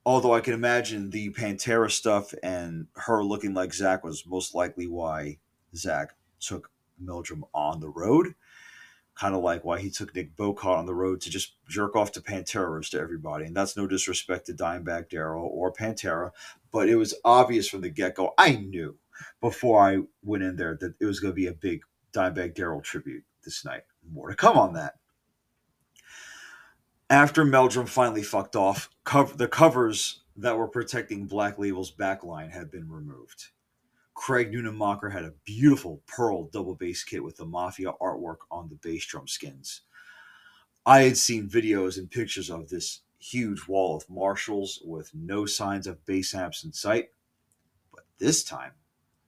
Although 0.04 0.34
I 0.34 0.40
can 0.40 0.54
imagine 0.54 1.10
the 1.10 1.30
Pantera 1.30 1.90
stuff 1.90 2.32
and 2.42 2.86
her 2.94 3.24
looking 3.24 3.54
like 3.54 3.70
Zakk 3.70 4.04
was 4.04 4.26
most 4.26 4.54
likely 4.54 4.86
why 4.86 5.38
Zakk 5.74 6.08
took 6.38 6.70
Meldrum 7.00 7.44
on 7.54 7.80
the 7.80 7.88
road. 7.88 8.34
Kind 9.14 9.34
of 9.34 9.42
like 9.42 9.64
why 9.64 9.80
he 9.80 9.90
took 9.90 10.14
Nick 10.14 10.36
Bowcott 10.36 10.76
on 10.78 10.86
the 10.86 10.94
road 10.94 11.22
to 11.22 11.30
just 11.30 11.54
jerk 11.66 11.96
off 11.96 12.12
to 12.12 12.20
Panteras 12.20 12.90
to 12.90 13.00
everybody. 13.00 13.46
And 13.46 13.56
that's 13.56 13.76
no 13.76 13.86
disrespect 13.86 14.46
to 14.46 14.52
Dimebag 14.52 15.08
Darrell 15.08 15.48
or 15.50 15.72
Pantera, 15.72 16.32
but 16.70 16.88
it 16.88 16.96
was 16.96 17.14
obvious 17.24 17.68
from 17.68 17.80
the 17.80 17.88
get 17.88 18.14
go. 18.14 18.34
I 18.36 18.56
knew 18.56 18.98
before 19.40 19.80
I 19.80 20.00
went 20.22 20.42
in 20.42 20.56
there 20.56 20.76
that 20.80 20.94
it 21.00 21.06
was 21.06 21.20
going 21.20 21.32
to 21.32 21.36
be 21.36 21.46
a 21.46 21.52
big 21.54 21.80
Dimebag 22.12 22.54
Darrell 22.54 22.82
tribute 22.82 23.24
this 23.42 23.64
night. 23.64 23.84
More 24.12 24.28
to 24.28 24.36
come 24.36 24.58
on 24.58 24.74
that. 24.74 24.94
After 27.08 27.44
Meldrum 27.44 27.86
finally 27.86 28.22
fucked 28.22 28.56
off, 28.56 28.90
the 29.36 29.48
covers 29.48 30.24
that 30.36 30.58
were 30.58 30.68
protecting 30.68 31.26
Black 31.26 31.58
Label's 31.58 31.90
backline 31.90 32.50
had 32.52 32.70
been 32.70 32.90
removed. 32.90 33.46
Craig 34.16 34.50
Nunemacher 34.50 35.12
had 35.12 35.24
a 35.24 35.34
beautiful 35.44 36.02
pearl 36.06 36.48
double 36.48 36.74
bass 36.74 37.04
kit 37.04 37.22
with 37.22 37.36
the 37.36 37.44
Mafia 37.44 37.92
artwork 38.00 38.38
on 38.50 38.68
the 38.68 38.74
bass 38.76 39.04
drum 39.06 39.28
skins. 39.28 39.82
I 40.84 41.02
had 41.02 41.18
seen 41.18 41.48
videos 41.48 41.98
and 41.98 42.10
pictures 42.10 42.50
of 42.50 42.68
this 42.68 43.02
huge 43.18 43.68
wall 43.68 43.96
of 43.96 44.08
Marshalls 44.08 44.82
with 44.84 45.10
no 45.14 45.44
signs 45.46 45.86
of 45.86 46.04
bass 46.06 46.34
amps 46.34 46.64
in 46.64 46.72
sight, 46.72 47.10
but 47.92 48.04
this 48.18 48.42
time 48.42 48.72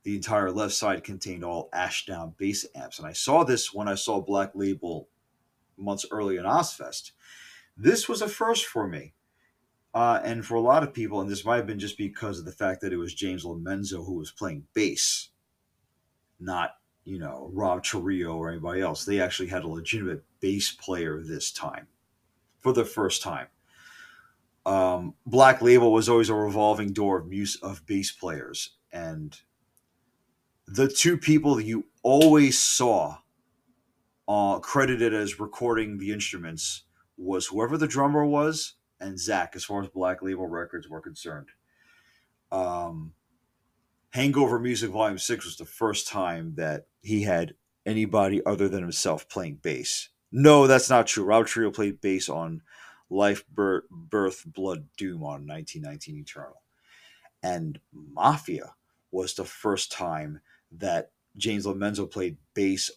the 0.04 0.16
entire 0.16 0.50
left 0.50 0.72
side 0.72 1.04
contained 1.04 1.44
all 1.44 1.68
Ashdown 1.72 2.34
bass 2.38 2.66
amps. 2.74 2.98
And 2.98 3.06
I 3.06 3.12
saw 3.12 3.44
this 3.44 3.74
when 3.74 3.88
I 3.88 3.94
saw 3.94 4.22
Black 4.22 4.52
Label 4.54 5.08
months 5.76 6.06
earlier 6.10 6.40
in 6.40 6.46
Ozzfest. 6.46 7.12
This 7.76 8.08
was 8.08 8.22
a 8.22 8.28
first 8.28 8.64
for 8.64 8.88
me. 8.88 9.12
Uh, 9.94 10.20
and 10.22 10.44
for 10.44 10.54
a 10.54 10.60
lot 10.60 10.82
of 10.82 10.92
people, 10.92 11.20
and 11.20 11.30
this 11.30 11.44
might 11.44 11.56
have 11.56 11.66
been 11.66 11.78
just 11.78 11.96
because 11.96 12.38
of 12.38 12.44
the 12.44 12.52
fact 12.52 12.80
that 12.80 12.92
it 12.92 12.98
was 12.98 13.14
James 13.14 13.44
Lomenzo 13.44 14.04
who 14.04 14.14
was 14.14 14.30
playing 14.30 14.64
bass, 14.74 15.30
not, 16.38 16.72
you 17.04 17.18
know, 17.18 17.50
Rob 17.52 17.82
Trujillo 17.82 18.36
or 18.36 18.50
anybody 18.50 18.82
else. 18.82 19.04
They 19.04 19.20
actually 19.20 19.48
had 19.48 19.64
a 19.64 19.68
legitimate 19.68 20.24
bass 20.40 20.72
player 20.72 21.22
this 21.22 21.50
time 21.50 21.86
for 22.58 22.72
the 22.72 22.84
first 22.84 23.22
time. 23.22 23.46
Um, 24.66 25.14
Black 25.24 25.62
Label 25.62 25.92
was 25.92 26.08
always 26.08 26.28
a 26.28 26.34
revolving 26.34 26.92
door 26.92 27.18
of 27.18 27.32
of 27.62 27.86
bass 27.86 28.12
players, 28.12 28.76
and 28.92 29.40
the 30.66 30.88
two 30.88 31.16
people 31.16 31.54
that 31.54 31.64
you 31.64 31.86
always 32.02 32.58
saw 32.58 33.16
uh, 34.28 34.58
credited 34.58 35.14
as 35.14 35.40
recording 35.40 35.96
the 35.96 36.12
instruments 36.12 36.82
was 37.16 37.46
whoever 37.46 37.78
the 37.78 37.86
drummer 37.86 38.26
was 38.26 38.74
and 39.00 39.16
Zakk, 39.16 39.56
as 39.56 39.64
far 39.64 39.82
as 39.82 39.88
Black 39.88 40.22
Label 40.22 40.46
Records 40.46 40.88
were 40.88 41.00
concerned. 41.00 41.48
Um, 42.50 43.12
Hangover 44.10 44.58
Music 44.58 44.90
Volume 44.90 45.18
6 45.18 45.44
was 45.44 45.56
the 45.56 45.64
first 45.64 46.08
time 46.08 46.54
that 46.56 46.86
he 47.02 47.22
had 47.22 47.54
anybody 47.84 48.44
other 48.44 48.68
than 48.68 48.82
himself 48.82 49.28
playing 49.28 49.56
bass. 49.56 50.08
No, 50.32 50.66
that's 50.66 50.90
not 50.90 51.06
true. 51.06 51.24
Rob 51.24 51.46
Trujillo 51.46 51.72
played 51.72 52.00
bass 52.00 52.28
on 52.28 52.62
Life, 53.10 53.46
Birth, 53.48 53.84
Birth 53.90 54.44
Blood, 54.46 54.86
Doom 54.96 55.22
on 55.22 55.46
1919 55.46 56.16
Eternal. 56.18 56.62
And 57.42 57.78
Mafia 57.92 58.74
was 59.10 59.34
the 59.34 59.44
first 59.44 59.92
time 59.92 60.40
that 60.72 61.12
James 61.36 61.64
Lomenzo 61.64 62.10
played 62.10 62.36
bass 62.54 62.90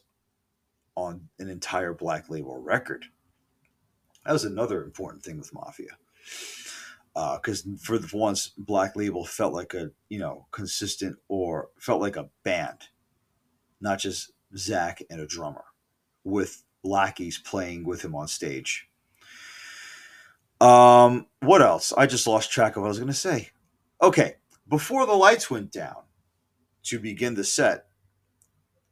on 0.95 1.29
an 1.39 1.49
entire 1.49 1.93
Black 1.93 2.29
Label 2.29 2.57
record. 2.57 3.05
That 4.25 4.33
was 4.33 4.45
another 4.45 4.83
important 4.83 5.23
thing 5.23 5.37
with 5.37 5.53
Mafia, 5.53 5.97
because 7.13 7.65
uh, 7.65 7.77
for 7.81 7.97
the 7.97 8.15
once 8.15 8.51
Black 8.57 8.95
Label 8.95 9.25
felt 9.25 9.53
like 9.53 9.73
a 9.73 9.91
you 10.09 10.19
know 10.19 10.47
consistent 10.51 11.17
or 11.27 11.69
felt 11.79 12.01
like 12.01 12.15
a 12.15 12.29
band, 12.43 12.89
not 13.79 13.99
just 13.99 14.31
Zakk 14.55 15.01
and 15.09 15.19
a 15.19 15.25
drummer, 15.25 15.65
with 16.23 16.63
lackeys 16.83 17.37
playing 17.37 17.85
with 17.85 18.03
him 18.03 18.15
on 18.15 18.27
stage. 18.27 18.87
Um, 20.59 21.25
what 21.39 21.61
else? 21.61 21.91
I 21.97 22.05
just 22.05 22.27
lost 22.27 22.51
track 22.51 22.75
of 22.75 22.81
what 22.81 22.87
I 22.87 22.89
was 22.89 22.99
going 22.99 23.07
to 23.07 23.13
say. 23.13 23.49
Okay, 24.01 24.35
before 24.67 25.07
the 25.07 25.13
lights 25.13 25.49
went 25.49 25.71
down, 25.71 26.03
to 26.83 26.99
begin 26.99 27.35
the 27.35 27.43
set, 27.43 27.87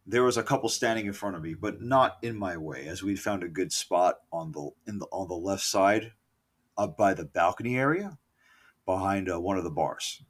there 0.10 0.24
was 0.24 0.38
a 0.38 0.44
couple 0.44 0.70
standing 0.70 1.06
in 1.06 1.14
front 1.14 1.36
of 1.36 1.44
me, 1.44 1.54
but 1.54 1.82
not 1.82 2.18
in 2.24 2.36
my 2.36 2.58
way, 2.58 2.88
as 2.88 3.04
we 3.04 3.16
found 3.16 3.44
a 3.44 3.48
good 3.48 3.72
spot 3.72 4.16
on 4.34 4.52
the 4.52 4.70
in 4.88 4.98
the 4.98 5.06
on 5.12 5.28
the 5.28 5.36
left 5.36 5.64
side, 5.64 6.14
up 6.78 6.98
by 6.98 7.14
the 7.14 7.26
balcony 7.26 7.78
area, 7.78 8.18
behind 8.86 9.32
uh, 9.32 9.40
one 9.40 9.58
of 9.58 9.64
the 9.64 9.70
bars. 9.70 10.24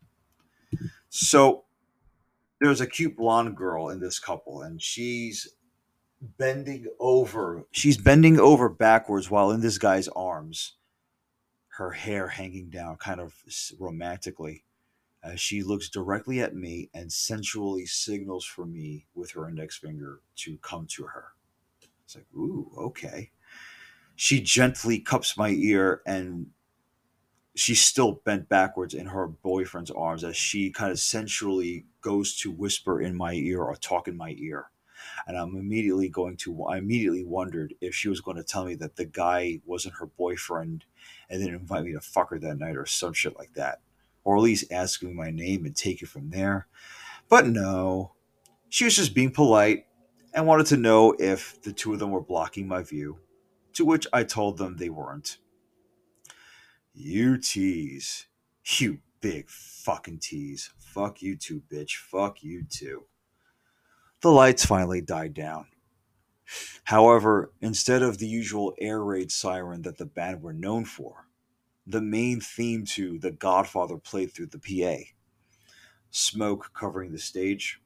So 1.08 1.64
there's 2.60 2.82
a 2.82 2.88
cute 2.88 3.16
blonde 3.16 3.56
girl 3.56 3.90
in 3.90 4.02
this 4.02 4.20
couple, 4.20 4.62
and 4.62 4.82
she's 4.82 5.48
bending 6.22 6.88
over. 7.00 7.64
She's 7.72 7.98
bending 7.98 8.38
over 8.38 8.68
backwards 8.68 9.32
while 9.32 9.50
in 9.52 9.62
this 9.62 9.78
guy's 9.78 10.10
arms, 10.10 10.74
her 11.78 11.92
hair 11.92 12.28
hanging 12.28 12.70
down, 12.70 12.98
kind 12.98 13.22
of 13.22 13.34
romantically 13.80 14.66
as 15.24 15.40
she 15.40 15.64
looks 15.64 15.90
directly 15.90 16.40
at 16.42 16.56
me 16.56 16.90
and 16.94 17.12
sensually 17.12 17.86
signals 17.86 18.46
for 18.46 18.66
me 18.66 19.06
with 19.16 19.32
her 19.32 19.50
index 19.50 19.78
finger 19.78 20.22
to 20.38 20.58
come 20.58 20.88
to 20.88 21.04
her. 21.04 21.34
It's 22.06 22.16
like, 22.16 22.28
ooh, 22.36 22.72
okay. 22.78 23.32
She 24.16 24.42
gently 24.42 25.00
cups 25.00 25.38
my 25.38 25.50
ear 25.50 26.02
and 26.06 26.48
she's 27.56 27.82
still 27.82 28.22
bent 28.24 28.48
backwards 28.48 28.94
in 28.94 29.08
her 29.08 29.28
boyfriend's 29.28 29.92
arms 29.92 30.24
as 30.24 30.38
she 30.38 30.72
kind 30.72 30.92
of 30.92 31.00
sensually 31.00 31.86
goes 32.02 32.36
to 32.38 32.52
whisper 32.52 33.02
in 33.02 33.16
my 33.16 33.34
ear 33.34 33.62
or 33.62 33.76
talk 33.76 34.08
in 34.08 34.16
my 34.16 34.36
ear. 34.38 34.72
And 35.28 35.38
I'm 35.38 35.56
immediately 35.56 36.10
going 36.10 36.38
to, 36.38 36.66
I 36.66 36.78
immediately 36.78 37.24
wondered 37.24 37.74
if 37.82 37.94
she 37.94 38.10
was 38.10 38.22
going 38.22 38.38
to 38.38 38.44
tell 38.44 38.66
me 38.66 38.76
that 38.76 38.96
the 38.96 39.06
guy 39.06 39.60
wasn't 39.66 39.96
her 39.96 40.06
boyfriend 40.06 40.86
and 41.30 41.42
then 41.42 41.54
invite 41.54 41.84
me 41.84 41.94
to 41.94 42.02
fuck 42.02 42.30
her 42.32 42.40
that 42.40 42.60
night 42.60 42.76
or 42.76 42.86
some 42.86 43.14
shit 43.14 43.38
like 43.38 43.54
that 43.54 43.80
or 44.30 44.38
at 44.38 44.44
least 44.44 44.72
ask 44.72 45.02
me 45.02 45.12
my 45.12 45.32
name 45.32 45.66
and 45.66 45.76
take 45.76 46.04
it 46.04 46.08
from 46.08 46.30
there. 46.30 46.68
But 47.30 47.48
no, 47.48 48.12
she 48.70 48.84
was 48.84 48.96
just 48.96 49.16
being 49.16 49.32
polite 49.32 49.88
and 50.36 50.46
wanted 50.46 50.68
to 50.68 50.78
know 50.78 51.16
if 51.18 51.60
the 51.64 51.74
two 51.74 51.94
of 51.94 52.00
them 52.00 52.12
were 52.12 52.22
blocking 52.22 52.68
my 52.68 52.84
view, 52.84 53.18
to 53.74 53.84
which 53.84 54.06
I 54.14 54.24
told 54.24 54.60
them 54.60 54.78
they 54.78 54.92
weren't. 54.92 55.40
You 56.94 57.40
tease. 57.40 58.28
You 58.78 59.00
big 59.20 59.50
fucking 59.50 60.20
tease. 60.20 60.70
Fuck 60.78 61.24
you 61.24 61.36
too, 61.36 61.64
bitch. 61.68 61.96
Fuck 61.96 62.44
you 62.44 62.66
too. 62.70 63.06
The 64.22 64.30
lights 64.30 64.64
finally 64.64 65.02
died 65.02 65.34
down. 65.34 65.66
However, 66.84 67.52
instead 67.62 68.04
of 68.04 68.20
the 68.20 68.28
usual 68.28 68.76
air 68.80 69.04
raid 69.04 69.32
siren 69.32 69.82
that 69.82 69.98
the 69.98 70.06
band 70.06 70.44
were 70.44 70.54
known 70.54 70.86
for, 70.86 71.29
the 71.90 72.02
main 72.02 72.40
theme 72.40 72.86
to 72.86 73.18
The 73.18 73.32
Godfather 73.32 73.98
played 73.98 74.32
through 74.32 74.48
the 74.48 74.60
PA. 74.60 75.04
Smoke 76.12 76.72
covering 76.74 77.12
the 77.12 77.18
stage. 77.18 77.82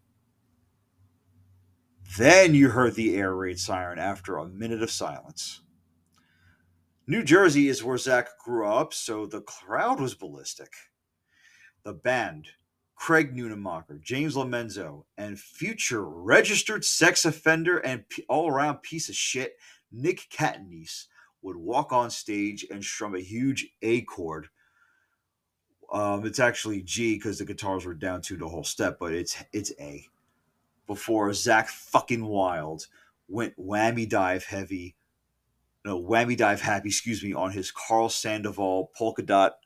Then 2.17 2.53
you 2.53 2.69
heard 2.69 2.95
the 2.95 3.15
air 3.15 3.33
raid 3.33 3.59
siren 3.59 3.99
after 3.99 4.37
a 4.37 4.47
minute 4.47 4.83
of 4.83 4.91
silence. 4.91 5.61
New 7.07 7.23
Jersey 7.23 7.69
is 7.69 7.83
where 7.83 7.97
Zakk 7.97 8.27
grew 8.43 8.67
up, 8.67 8.93
so 8.93 9.25
the 9.25 9.41
crowd 9.41 10.01
was 10.01 10.13
ballistic. 10.13 10.73
The 11.83 11.93
band, 11.93 12.47
Craig 12.95 13.33
Nunemacher, 13.33 14.01
James 14.01 14.35
Lomenzo, 14.35 15.05
and 15.17 15.39
future 15.39 16.05
registered 16.05 16.83
sex 16.83 17.23
offender 17.23 17.77
and 17.79 18.03
all 18.27 18.49
around 18.49 18.81
piece 18.81 19.07
of 19.07 19.15
shit, 19.15 19.55
Nick 19.91 20.29
Catanese, 20.29 21.07
would 21.43 21.57
walk 21.57 21.91
on 21.91 22.09
stage 22.09 22.65
and 22.71 22.83
strum 22.83 23.15
a 23.15 23.19
huge 23.19 23.67
A 23.81 24.01
chord. 24.01 24.47
Um, 25.91 26.25
it's 26.25 26.39
actually 26.39 26.81
G 26.81 27.15
because 27.15 27.37
the 27.37 27.45
guitars 27.45 27.85
were 27.85 27.93
down 27.93 28.21
to 28.23 28.37
the 28.37 28.47
whole 28.47 28.63
step, 28.63 28.97
but 28.99 29.13
it's 29.13 29.43
it's 29.51 29.71
A. 29.79 30.07
Before 30.87 31.29
Zakk 31.29 31.67
fucking 31.67 32.25
Wylde 32.25 32.87
went 33.27 33.55
whammy 33.57 34.09
dive 34.09 34.45
heavy, 34.45 34.95
no 35.85 36.01
whammy 36.01 36.35
dive 36.35 36.61
happy, 36.61 36.89
excuse 36.89 37.23
me, 37.23 37.33
on 37.33 37.51
his 37.51 37.71
Karl 37.71 38.09
Sandoval 38.09 38.91
polka 38.95 39.21
dot 39.21 39.57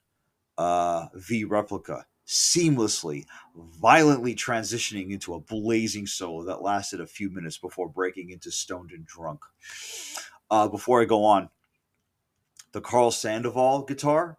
uh, 0.58 1.06
V 1.14 1.44
replica 1.44 2.04
seamlessly, 2.26 3.24
violently 3.56 4.34
transitioning 4.34 5.10
into 5.12 5.32
a 5.32 5.40
blazing 5.40 6.06
solo 6.06 6.44
that 6.44 6.60
lasted 6.60 7.00
a 7.00 7.06
few 7.06 7.30
minutes 7.30 7.56
before 7.56 7.88
breaking 7.88 8.30
into 8.30 8.50
stoned 8.50 8.90
and 8.90 9.06
drunk. 9.06 9.40
Uh, 10.50 10.68
before 10.68 11.00
I 11.00 11.06
go 11.06 11.24
on, 11.24 11.48
the 12.72 12.80
Karl 12.80 13.10
Sandoval 13.10 13.82
guitar, 13.82 14.38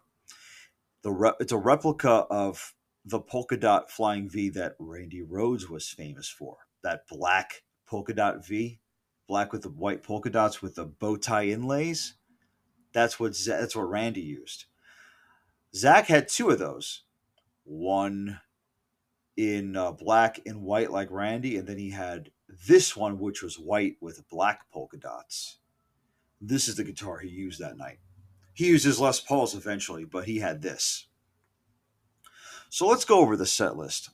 the 1.02 1.10
re- 1.10 1.32
it's 1.40 1.52
a 1.52 1.58
replica 1.58 2.26
of 2.30 2.74
the 3.04 3.20
polka 3.20 3.56
dot 3.56 3.90
flying 3.90 4.28
V 4.28 4.50
that 4.50 4.76
Randy 4.78 5.22
Rhoads 5.22 5.68
was 5.68 5.88
famous 5.88 6.28
for. 6.28 6.58
That 6.82 7.08
black 7.08 7.62
polka 7.86 8.14
dot 8.14 8.46
V, 8.46 8.78
black 9.26 9.52
with 9.52 9.62
the 9.62 9.70
white 9.70 10.02
polka 10.02 10.30
dots 10.30 10.62
with 10.62 10.74
the 10.74 10.84
bow 10.84 11.16
tie 11.16 11.46
inlays. 11.46 12.14
That's 12.92 13.18
what 13.18 13.36
that's 13.46 13.76
what 13.76 13.88
Randy 13.88 14.20
used. 14.20 14.66
Zakk 15.74 16.06
had 16.06 16.28
two 16.28 16.50
of 16.50 16.58
those 16.58 17.02
one 17.64 18.40
in 19.36 19.76
uh, 19.76 19.92
black 19.92 20.40
and 20.44 20.62
white 20.62 20.90
like 20.90 21.10
Randy, 21.10 21.56
and 21.56 21.66
then 21.66 21.78
he 21.78 21.90
had 21.90 22.30
this 22.68 22.96
one, 22.96 23.18
which 23.18 23.42
was 23.42 23.58
white 23.58 23.96
with 24.00 24.28
black 24.28 24.70
polka 24.72 24.96
dots. 24.96 25.58
This 26.40 26.68
is 26.68 26.76
the 26.76 26.84
guitar 26.84 27.20
he 27.20 27.28
used 27.28 27.60
that 27.60 27.76
night. 27.76 27.98
He 28.60 28.66
uses 28.66 29.00
Les 29.00 29.18
Pauls 29.20 29.54
eventually, 29.54 30.04
but 30.04 30.26
he 30.26 30.40
had 30.40 30.60
this. 30.60 31.06
So 32.68 32.86
let's 32.86 33.06
go 33.06 33.20
over 33.20 33.34
the 33.34 33.46
set 33.46 33.74
list. 33.74 34.10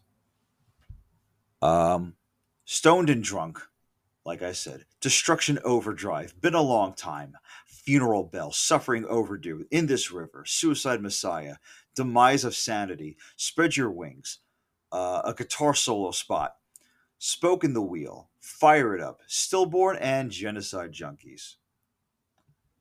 Um, 1.61 2.15
Stoned 2.65 3.11
and 3.11 3.25
Drunk, 3.25 3.61
like 4.25 4.43
I 4.43 4.53
said. 4.53 4.85
Destruction 5.01 5.59
Overdrive, 5.65 6.41
Been 6.41 6.55
a 6.55 6.63
Long 6.63 6.95
Time, 6.95 7.35
Funeral 7.67 8.23
Bell, 8.23 8.53
Suffering 8.53 9.05
Overdue, 9.07 9.67
In 9.73 9.87
This 9.87 10.13
River, 10.13 10.45
Suicide 10.47 11.03
Messiah, 11.03 11.57
Demise 11.97 12.45
of 12.45 12.55
Sanity, 12.55 13.17
Spread 13.35 13.77
Your 13.77 13.91
Wings, 13.91 14.39
uh, 14.93 15.23
a 15.25 15.35
guitar 15.35 15.75
solo 15.75 16.13
spot, 16.13 16.55
Spoke 17.19 17.65
in 17.65 17.73
the 17.73 17.83
Wheel, 17.83 18.31
Fire 18.39 18.95
It 18.95 19.01
Up, 19.01 19.23
Stillborn, 19.27 19.97
and 19.97 20.31
Genocide 20.31 20.93
Junkies. 20.93 21.57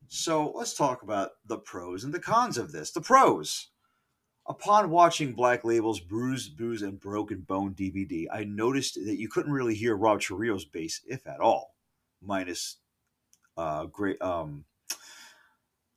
So 0.08 0.52
let's 0.54 0.74
talk 0.74 1.02
about 1.02 1.30
the 1.46 1.58
pros 1.58 2.04
and 2.04 2.14
the 2.14 2.20
cons 2.20 2.58
of 2.58 2.72
this. 2.72 2.90
The 2.90 3.00
pros. 3.00 3.68
Upon 4.48 4.90
watching 4.90 5.32
Black 5.32 5.64
Label's 5.64 5.98
Bruised, 5.98 6.56
Booze, 6.56 6.82
and 6.82 7.00
Broken 7.00 7.40
Bone 7.40 7.74
DVD, 7.74 8.26
I 8.32 8.44
noticed 8.44 8.94
that 8.94 9.18
you 9.18 9.28
couldn't 9.28 9.52
really 9.52 9.74
hear 9.74 9.96
Rob 9.96 10.20
Trujillo's 10.20 10.64
bass, 10.64 11.00
if 11.04 11.26
at 11.26 11.40
all, 11.40 11.74
minus 12.22 12.76
uh, 13.56 13.86
great 13.86 14.22
um, 14.22 14.64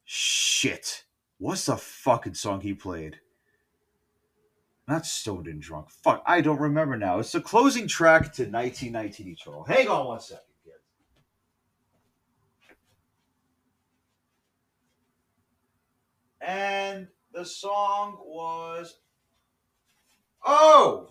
shit. 0.04 1.04
What's 1.38 1.68
the 1.68 1.78
fucking 1.78 2.34
song 2.34 2.62
he 2.62 2.74
played? 2.74 3.20
Not 4.88 5.06
stoned 5.06 5.46
and 5.46 5.62
drunk. 5.62 5.92
Fuck, 5.92 6.24
I 6.26 6.42
don't 6.42 6.60
remember 6.60 6.98
now. 6.98 7.20
It's 7.20 7.32
the 7.32 7.42
closing 7.42 7.88
track 7.88 8.34
to 8.34 8.50
1919 8.50 9.28
Eternal. 9.28 9.64
Hang 9.64 9.88
on 9.88 10.08
one 10.08 10.20
second, 10.20 10.42
And 16.50 17.08
the 17.32 17.46
song 17.46 18.18
was. 18.26 18.98
Oh! 20.44 21.10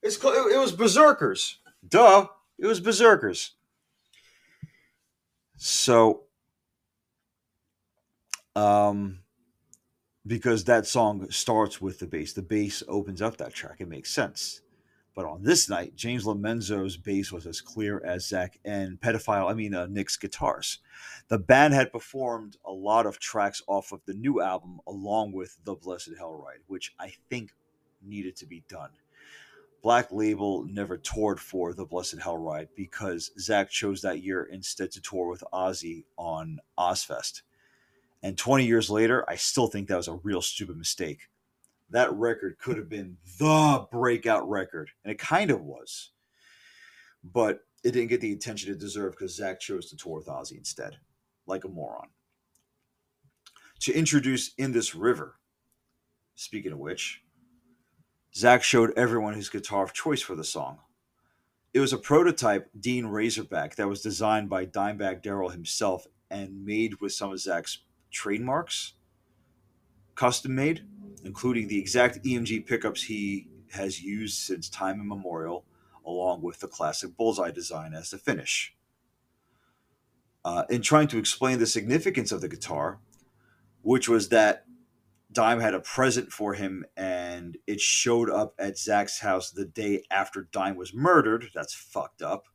It's 0.00 0.16
it 0.16 0.60
was 0.60 0.70
Berserkers. 0.70 1.58
Duh. 1.86 2.28
It 2.56 2.66
was 2.66 2.78
Berserkers. 2.78 3.54
So 5.56 6.22
um 8.54 9.18
because 10.24 10.64
that 10.64 10.86
song 10.86 11.28
starts 11.30 11.80
with 11.80 11.98
the 11.98 12.06
bass. 12.06 12.32
The 12.32 12.42
bass 12.42 12.84
opens 12.86 13.20
up 13.20 13.38
that 13.38 13.52
track. 13.52 13.80
It 13.80 13.88
makes 13.88 14.12
sense. 14.12 14.60
But 15.14 15.24
on 15.24 15.42
this 15.42 15.68
night, 15.68 15.96
James 15.96 16.24
Lomenzo's 16.24 16.96
bass 16.96 17.32
was 17.32 17.46
as 17.46 17.60
clear 17.60 18.00
as 18.04 18.24
Zakk 18.24 18.58
and 18.64 19.00
Pedophile, 19.00 19.50
I 19.50 19.54
mean, 19.54 19.74
uh, 19.74 19.86
Nick's 19.86 20.16
guitars. 20.16 20.78
The 21.28 21.38
band 21.38 21.74
had 21.74 21.92
performed 21.92 22.56
a 22.64 22.72
lot 22.72 23.06
of 23.06 23.18
tracks 23.18 23.62
off 23.66 23.92
of 23.92 24.04
the 24.06 24.14
new 24.14 24.40
album 24.40 24.80
along 24.86 25.32
with 25.32 25.58
The 25.64 25.74
Blessed 25.74 26.12
Hell 26.16 26.34
Ride, 26.34 26.60
which 26.68 26.94
I 26.98 27.12
think 27.28 27.52
needed 28.02 28.36
to 28.36 28.46
be 28.46 28.62
done. 28.68 28.90
Black 29.82 30.12
Label 30.12 30.64
never 30.64 30.98
toured 30.98 31.40
for 31.40 31.72
The 31.72 31.86
Blessed 31.86 32.20
Hell 32.22 32.36
Ride 32.38 32.68
because 32.76 33.32
Zakk 33.38 33.70
chose 33.70 34.02
that 34.02 34.22
year 34.22 34.44
instead 34.44 34.90
to 34.92 35.00
tour 35.00 35.28
with 35.28 35.42
Ozzy 35.52 36.04
on 36.16 36.60
Ozzfest. 36.78 37.42
And 38.22 38.36
20 38.36 38.66
years 38.66 38.90
later, 38.90 39.24
I 39.28 39.36
still 39.36 39.68
think 39.68 39.88
that 39.88 39.96
was 39.96 40.08
a 40.08 40.14
real 40.14 40.42
stupid 40.42 40.76
mistake. 40.76 41.28
That 41.90 42.12
record 42.14 42.58
could 42.58 42.76
have 42.76 42.88
been 42.88 43.16
the 43.38 43.86
breakout 43.90 44.48
record, 44.48 44.90
and 45.04 45.10
it 45.10 45.18
kind 45.18 45.50
of 45.50 45.62
was. 45.62 46.10
But 47.24 47.60
it 47.82 47.92
didn't 47.92 48.08
get 48.08 48.20
the 48.20 48.32
attention 48.32 48.70
it 48.72 48.78
deserved 48.78 49.18
because 49.18 49.38
Zakk 49.38 49.58
chose 49.58 49.90
to 49.90 49.96
tour 49.96 50.16
with 50.16 50.26
Ozzy 50.26 50.56
instead, 50.56 50.98
like 51.46 51.64
a 51.64 51.68
moron. 51.68 52.08
To 53.80 53.92
introduce 53.92 54.54
In 54.54 54.72
This 54.72 54.94
River, 54.94 55.36
speaking 56.34 56.72
of 56.72 56.78
which, 56.78 57.22
Zakk 58.34 58.62
showed 58.62 58.92
everyone 58.96 59.34
his 59.34 59.48
guitar 59.48 59.82
of 59.82 59.92
choice 59.92 60.22
for 60.22 60.36
the 60.36 60.44
song. 60.44 60.78
It 61.72 61.80
was 61.80 61.92
a 61.92 61.98
prototype 61.98 62.68
Dean 62.78 63.06
Razorback 63.06 63.76
that 63.76 63.88
was 63.88 64.02
designed 64.02 64.48
by 64.48 64.66
Dimebag 64.66 65.22
Darrell 65.22 65.50
himself 65.50 66.06
and 66.30 66.64
made 66.64 67.00
with 67.00 67.12
some 67.12 67.32
of 67.32 67.38
Zakk's 67.38 67.78
trademarks, 68.10 68.94
custom 70.14 70.54
made, 70.54 70.84
including 71.24 71.68
the 71.68 71.78
exact 71.78 72.22
EMG 72.24 72.66
pickups 72.66 73.02
he 73.02 73.48
has 73.72 74.02
used 74.02 74.38
since 74.38 74.68
time 74.68 75.00
immemorial, 75.00 75.64
along 76.04 76.42
with 76.42 76.60
the 76.60 76.68
classic 76.68 77.16
bullseye 77.16 77.50
design 77.50 77.94
as 77.94 78.10
the 78.10 78.18
finish. 78.18 78.74
Uh, 80.44 80.64
in 80.70 80.80
trying 80.80 81.06
to 81.06 81.18
explain 81.18 81.58
the 81.58 81.66
significance 81.66 82.32
of 82.32 82.40
the 82.40 82.48
guitar, 82.48 83.00
which 83.82 84.08
was 84.08 84.30
that 84.30 84.64
Dime 85.32 85.60
had 85.60 85.74
a 85.74 85.80
present 85.80 86.32
for 86.32 86.54
him 86.54 86.84
and 86.96 87.56
it 87.66 87.80
showed 87.80 88.28
up 88.30 88.54
at 88.58 88.74
Zakk's 88.74 89.20
house 89.20 89.50
the 89.50 89.64
day 89.64 90.02
after 90.10 90.48
Dime 90.50 90.76
was 90.76 90.92
murdered. 90.92 91.50
That's 91.54 91.74
fucked 91.74 92.22
up. 92.22 92.46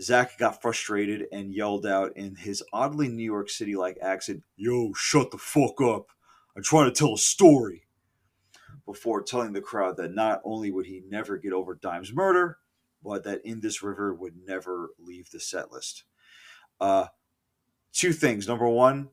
Zakk 0.00 0.38
got 0.38 0.60
frustrated 0.60 1.26
and 1.32 1.54
yelled 1.54 1.86
out 1.86 2.16
in 2.16 2.34
his 2.34 2.62
oddly 2.72 3.08
New 3.08 3.24
York 3.24 3.50
City 3.50 3.76
like 3.76 3.98
accent, 4.02 4.42
Yo, 4.56 4.92
shut 4.94 5.30
the 5.30 5.38
fuck 5.38 5.80
up. 5.80 6.08
I'm 6.56 6.62
trying 6.62 6.86
to 6.86 6.98
tell 6.98 7.14
a 7.14 7.18
story. 7.18 7.84
Before 8.86 9.22
telling 9.22 9.52
the 9.52 9.60
crowd 9.60 9.96
that 9.98 10.14
not 10.14 10.40
only 10.44 10.72
would 10.72 10.86
he 10.86 11.02
never 11.08 11.36
get 11.36 11.52
over 11.52 11.76
Dime's 11.76 12.12
murder, 12.12 12.58
but 13.04 13.22
that 13.22 13.44
In 13.44 13.60
This 13.60 13.82
River 13.82 14.12
would 14.12 14.34
never 14.44 14.90
leave 14.98 15.30
the 15.30 15.38
set 15.38 15.70
list. 15.70 16.04
Uh, 16.80 17.06
two 17.92 18.12
things. 18.12 18.48
Number 18.48 18.68
one, 18.68 19.10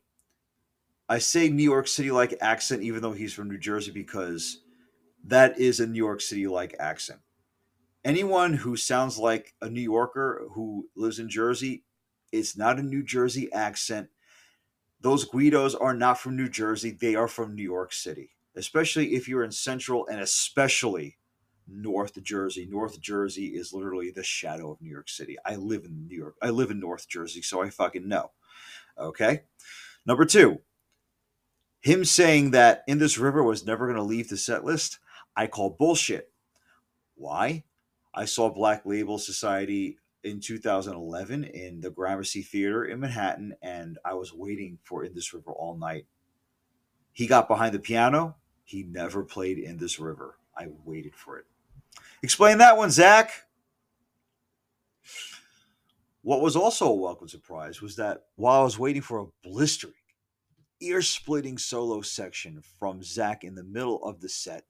I 1.08 1.20
say 1.20 1.50
New 1.50 1.64
York 1.64 1.88
City 1.88 2.10
like 2.10 2.36
accent, 2.42 2.82
even 2.82 3.04
though 3.04 3.12
he's 3.12 3.34
from 3.34 3.50
New 3.50 3.60
Jersey, 3.60 3.92
because 3.92 4.62
that 5.24 5.60
is 5.60 5.80
a 5.80 5.86
New 5.86 5.98
York 5.98 6.22
City 6.22 6.48
like 6.48 6.76
accent 6.80 7.20
anyone 8.08 8.54
who 8.54 8.78
sounds 8.78 9.18
like 9.18 9.54
a 9.62 9.70
New 9.70 9.82
Yorker 9.82 10.48
who 10.54 10.88
lives 10.96 11.20
in 11.20 11.30
Jersey, 11.30 11.84
it's 12.32 12.58
not 12.58 12.80
a 12.80 12.84
New 12.84 13.04
Jersey 13.04 13.52
accent. 13.52 14.08
Those 15.02 15.26
Guidos 15.26 15.76
are 15.76 15.94
not 15.94 16.20
from 16.20 16.36
New 16.36 16.50
Jersey, 16.50 16.92
they 16.92 17.16
are 17.16 17.28
from 17.28 17.56
New 17.56 17.64
York 17.64 17.94
City, 17.94 18.32
especially 18.56 19.16
if 19.16 19.28
you're 19.28 19.44
in 19.44 19.52
Central 19.52 20.08
and 20.08 20.20
especially 20.20 21.18
North 21.68 22.22
Jersey. 22.24 22.68
North 22.70 23.00
Jersey 23.00 23.48
is 23.48 23.74
literally 23.74 24.12
the 24.12 24.24
shadow 24.24 24.72
of 24.72 24.82
New 24.82 24.90
York 24.90 25.10
City. 25.10 25.38
I 25.46 25.56
live 25.56 25.86
in 25.86 26.08
New 26.08 26.18
York. 26.18 26.36
I 26.42 26.50
live 26.50 26.72
in 26.72 26.80
North 26.80 27.08
Jersey, 27.08 27.42
so 27.42 27.62
I 27.62 27.70
fucking 27.70 28.08
know. 28.08 28.32
Okay? 28.98 29.42
Number 30.06 30.26
2. 30.26 30.60
Him 31.82 32.06
saying 32.06 32.52
that 32.52 32.84
in 32.88 32.98
this 32.98 33.18
river 33.18 33.44
was 33.44 33.66
never 33.66 33.86
going 33.86 33.98
to 33.98 34.04
leave 34.04 34.30
the 34.30 34.38
set 34.38 34.64
list, 34.64 35.00
I 35.36 35.48
call 35.48 35.70
bullshit. 35.78 36.32
Why? 37.16 37.64
I 38.14 38.26
saw 38.26 38.50
Black 38.50 38.86
Label 38.86 39.20
Society 39.20 40.00
in 40.28 40.40
2011 40.40 41.46
in 41.46 41.82
the 41.82 41.90
Gramercy 41.90 42.42
Theater 42.42 42.86
in 42.86 43.00
Manhattan, 43.00 43.56
and 43.62 43.98
I 44.06 44.14
was 44.14 44.34
waiting 44.34 44.78
for 44.84 45.04
In 45.04 45.14
This 45.14 45.34
River 45.34 45.52
all 45.52 45.78
night. 45.78 46.06
He 47.14 47.26
got 47.26 47.48
behind 47.48 47.74
the 47.74 47.80
piano. 47.80 48.36
He 48.64 48.84
never 48.84 49.24
played 49.24 49.58
In 49.58 49.78
This 49.78 50.00
River. 50.00 50.38
I 50.56 50.68
waited 50.84 51.16
for 51.16 51.38
it. 51.40 51.46
Explain 52.22 52.58
that 52.58 52.78
one, 52.78 52.90
Zakk. 52.90 53.30
What 56.22 56.42
was 56.42 56.58
also 56.58 56.90
a 56.90 56.96
welcome 56.96 57.30
surprise 57.30 57.82
was 57.82 57.96
that 57.96 58.26
while 58.36 58.62
I 58.62 58.64
was 58.64 58.78
waiting 58.78 59.02
for 59.02 59.20
a 59.20 59.48
blistering, 59.48 59.94
ear 60.82 61.02
splitting 61.02 61.58
solo 61.58 62.02
section 62.02 62.62
from 62.78 63.00
Zakk 63.00 63.44
in 63.44 63.56
the 63.56 63.64
middle 63.64 64.04
of 64.04 64.20
the 64.20 64.28
set, 64.28 64.66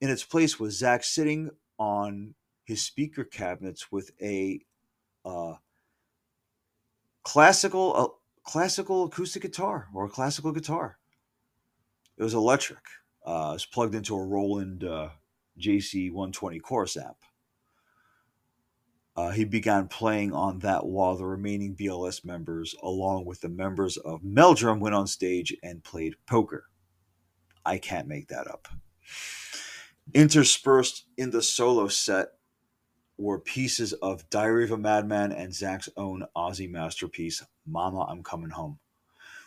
in 0.00 0.10
its 0.10 0.24
place 0.24 0.58
was 0.58 0.80
Zakk 0.80 1.04
sitting 1.04 1.50
on 1.78 2.34
his 2.64 2.82
speaker 2.82 3.24
cabinets 3.24 3.92
with 3.92 4.10
a 4.20 4.60
uh, 5.24 5.54
classical 7.22 7.94
uh, 7.96 8.08
classical 8.44 9.04
acoustic 9.04 9.42
guitar 9.42 9.88
or 9.94 10.06
a 10.06 10.10
classical 10.10 10.52
guitar. 10.52 10.98
It 12.18 12.22
was 12.22 12.34
electric. 12.34 12.84
Uh, 13.24 13.50
it 13.50 13.54
was 13.54 13.66
plugged 13.66 13.94
into 13.94 14.16
a 14.16 14.24
Roland 14.24 14.84
uh, 14.84 15.10
JC120 15.58 16.60
chorus 16.62 16.96
amp. 16.96 17.16
Uh, 19.16 19.30
he 19.30 19.44
began 19.44 19.88
playing 19.88 20.32
on 20.32 20.60
that 20.60 20.86
while 20.86 21.16
the 21.16 21.26
remaining 21.26 21.74
BLS 21.74 22.24
members, 22.24 22.74
along 22.82 23.24
with 23.24 23.40
the 23.40 23.48
members 23.48 23.96
of 23.98 24.22
Meldrum, 24.22 24.80
went 24.80 24.94
on 24.94 25.06
stage 25.06 25.54
and 25.62 25.84
played 25.84 26.14
poker. 26.26 26.64
I 27.64 27.78
can't 27.78 28.08
make 28.08 28.28
that 28.28 28.48
up. 28.48 28.68
Interspersed 30.14 31.04
in 31.16 31.30
the 31.30 31.42
solo 31.42 31.88
set 31.88 32.28
were 33.20 33.38
pieces 33.38 33.92
of 33.92 34.28
Diary 34.30 34.64
of 34.64 34.70
a 34.70 34.78
Madman 34.78 35.32
and 35.32 35.52
Zakk's 35.52 35.88
own 35.96 36.24
Ozzy 36.34 36.70
masterpiece, 36.70 37.44
Mama, 37.66 38.06
I'm 38.08 38.22
Coming 38.22 38.50
Home, 38.50 38.78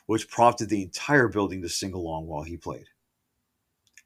which 0.05 0.29
prompted 0.29 0.69
the 0.69 0.83
entire 0.83 1.27
building 1.27 1.62
to 1.63 1.69
sing 1.69 1.93
along 1.93 2.27
while 2.27 2.43
he 2.43 2.55
played. 2.55 2.86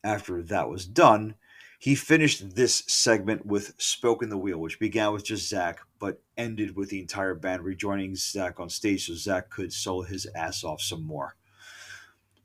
After 0.04 0.42
that 0.44 0.70
was 0.70 0.86
done, 0.86 1.36
he 1.80 1.96
finished 1.96 2.56
this 2.56 2.84
segment 2.88 3.46
with 3.46 3.76
Spoke 3.78 4.24
in 4.24 4.30
the 4.30 4.38
Wheel, 4.38 4.58
which 4.58 4.80
began 4.80 5.12
with 5.12 5.26
just 5.26 5.52
Zakk, 5.52 5.78
but 6.00 6.22
ended 6.38 6.76
with 6.76 6.90
the 6.90 7.02
entire 7.02 7.36
band 7.36 7.64
rejoining 7.64 8.14
Zakk 8.14 8.60
on 8.60 8.70
stage 8.70 9.06
so 9.06 9.14
Zakk 9.14 9.50
could 9.50 9.74
solo 9.74 10.04
his 10.04 10.26
ass 10.34 10.64
off 10.64 10.82
some 10.82 11.04
more. 11.04 11.36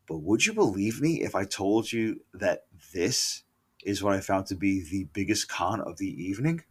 But 0.07 0.19
would 0.19 0.45
you 0.45 0.53
believe 0.53 1.01
me 1.01 1.23
if 1.23 1.35
I 1.35 1.45
told 1.45 1.93
you 1.93 2.21
that 2.35 2.65
this 2.93 3.45
is 3.85 4.03
what 4.03 4.15
I 4.15 4.21
found 4.21 4.47
to 4.47 4.55
be 4.55 4.83
the 4.83 5.05
biggest 5.13 5.49
con 5.49 5.81
of 5.81 5.97
the 5.97 6.11
evening? 6.23 6.65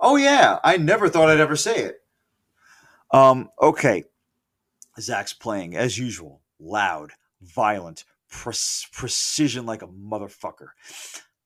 Oh, 0.00 0.16
yeah, 0.16 0.58
I 0.64 0.76
never 0.76 1.08
thought 1.08 1.28
I'd 1.28 1.40
ever 1.40 1.56
say 1.56 1.76
it. 1.76 2.02
Um, 3.12 3.50
okay. 3.60 4.04
Zakk's 4.98 5.34
playing, 5.34 5.76
as 5.76 5.98
usual, 5.98 6.40
loud, 6.58 7.12
violent, 7.42 8.04
pre- 8.30 8.54
precision 8.92 9.66
like 9.66 9.82
a 9.82 9.88
motherfucker 9.88 10.68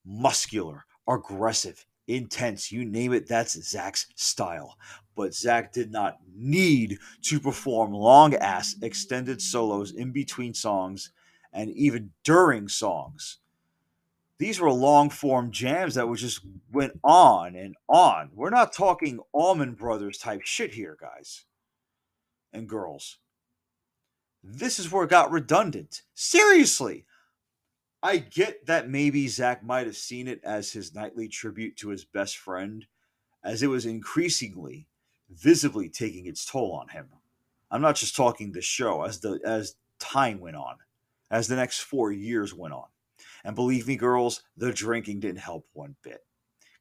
muscular, 0.04 0.84
aggressive, 1.08 1.86
intense, 2.06 2.70
you 2.70 2.84
name 2.84 3.12
it, 3.12 3.26
that's 3.26 3.56
Zakk's 3.56 4.06
style. 4.14 4.76
But 5.16 5.30
Zakk 5.30 5.72
did 5.72 5.90
not 5.90 6.18
need 6.34 6.98
to 7.22 7.40
perform 7.40 7.92
long 7.92 8.34
ass 8.34 8.76
extended 8.82 9.40
solos 9.40 9.92
in 9.92 10.12
between 10.12 10.54
songs 10.54 11.10
and 11.52 11.70
even 11.70 12.10
during 12.24 12.68
songs. 12.68 13.38
These 14.38 14.60
were 14.60 14.72
long 14.72 15.10
form 15.10 15.50
jams 15.52 15.94
that 15.94 16.12
just 16.16 16.40
went 16.72 16.98
on 17.04 17.54
and 17.54 17.76
on. 17.88 18.30
We're 18.34 18.50
not 18.50 18.72
talking 18.72 19.20
Allman 19.32 19.74
Brothers 19.74 20.18
type 20.18 20.42
shit 20.44 20.74
here, 20.74 20.96
guys 21.00 21.44
and 22.54 22.68
girls. 22.68 23.18
This 24.42 24.78
is 24.78 24.90
where 24.90 25.04
it 25.04 25.10
got 25.10 25.30
redundant. 25.30 26.02
Seriously, 26.14 27.04
I 28.02 28.18
get 28.18 28.66
that 28.66 28.88
maybe 28.88 29.26
Zakk 29.26 29.62
might 29.62 29.86
have 29.86 29.96
seen 29.96 30.28
it 30.28 30.40
as 30.44 30.72
his 30.72 30.94
nightly 30.94 31.28
tribute 31.28 31.76
to 31.78 31.88
his 31.88 32.04
best 32.04 32.36
friend, 32.38 32.86
as 33.42 33.62
it 33.62 33.68
was 33.68 33.86
increasingly, 33.86 34.86
visibly 35.30 35.88
taking 35.88 36.26
its 36.26 36.44
toll 36.44 36.72
on 36.72 36.88
him. 36.88 37.08
I'm 37.70 37.80
not 37.80 37.96
just 37.96 38.14
talking 38.14 38.52
the 38.52 38.62
show, 38.62 39.02
as 39.02 39.20
the 39.20 39.40
as 39.44 39.76
time 39.98 40.40
went 40.40 40.56
on, 40.56 40.76
as 41.30 41.48
the 41.48 41.56
next 41.56 41.80
four 41.80 42.12
years 42.12 42.54
went 42.54 42.74
on. 42.74 42.86
And 43.44 43.54
believe 43.54 43.86
me, 43.86 43.96
girls, 43.96 44.42
the 44.56 44.72
drinking 44.72 45.20
didn't 45.20 45.40
help 45.40 45.66
one 45.72 45.96
bit, 46.02 46.24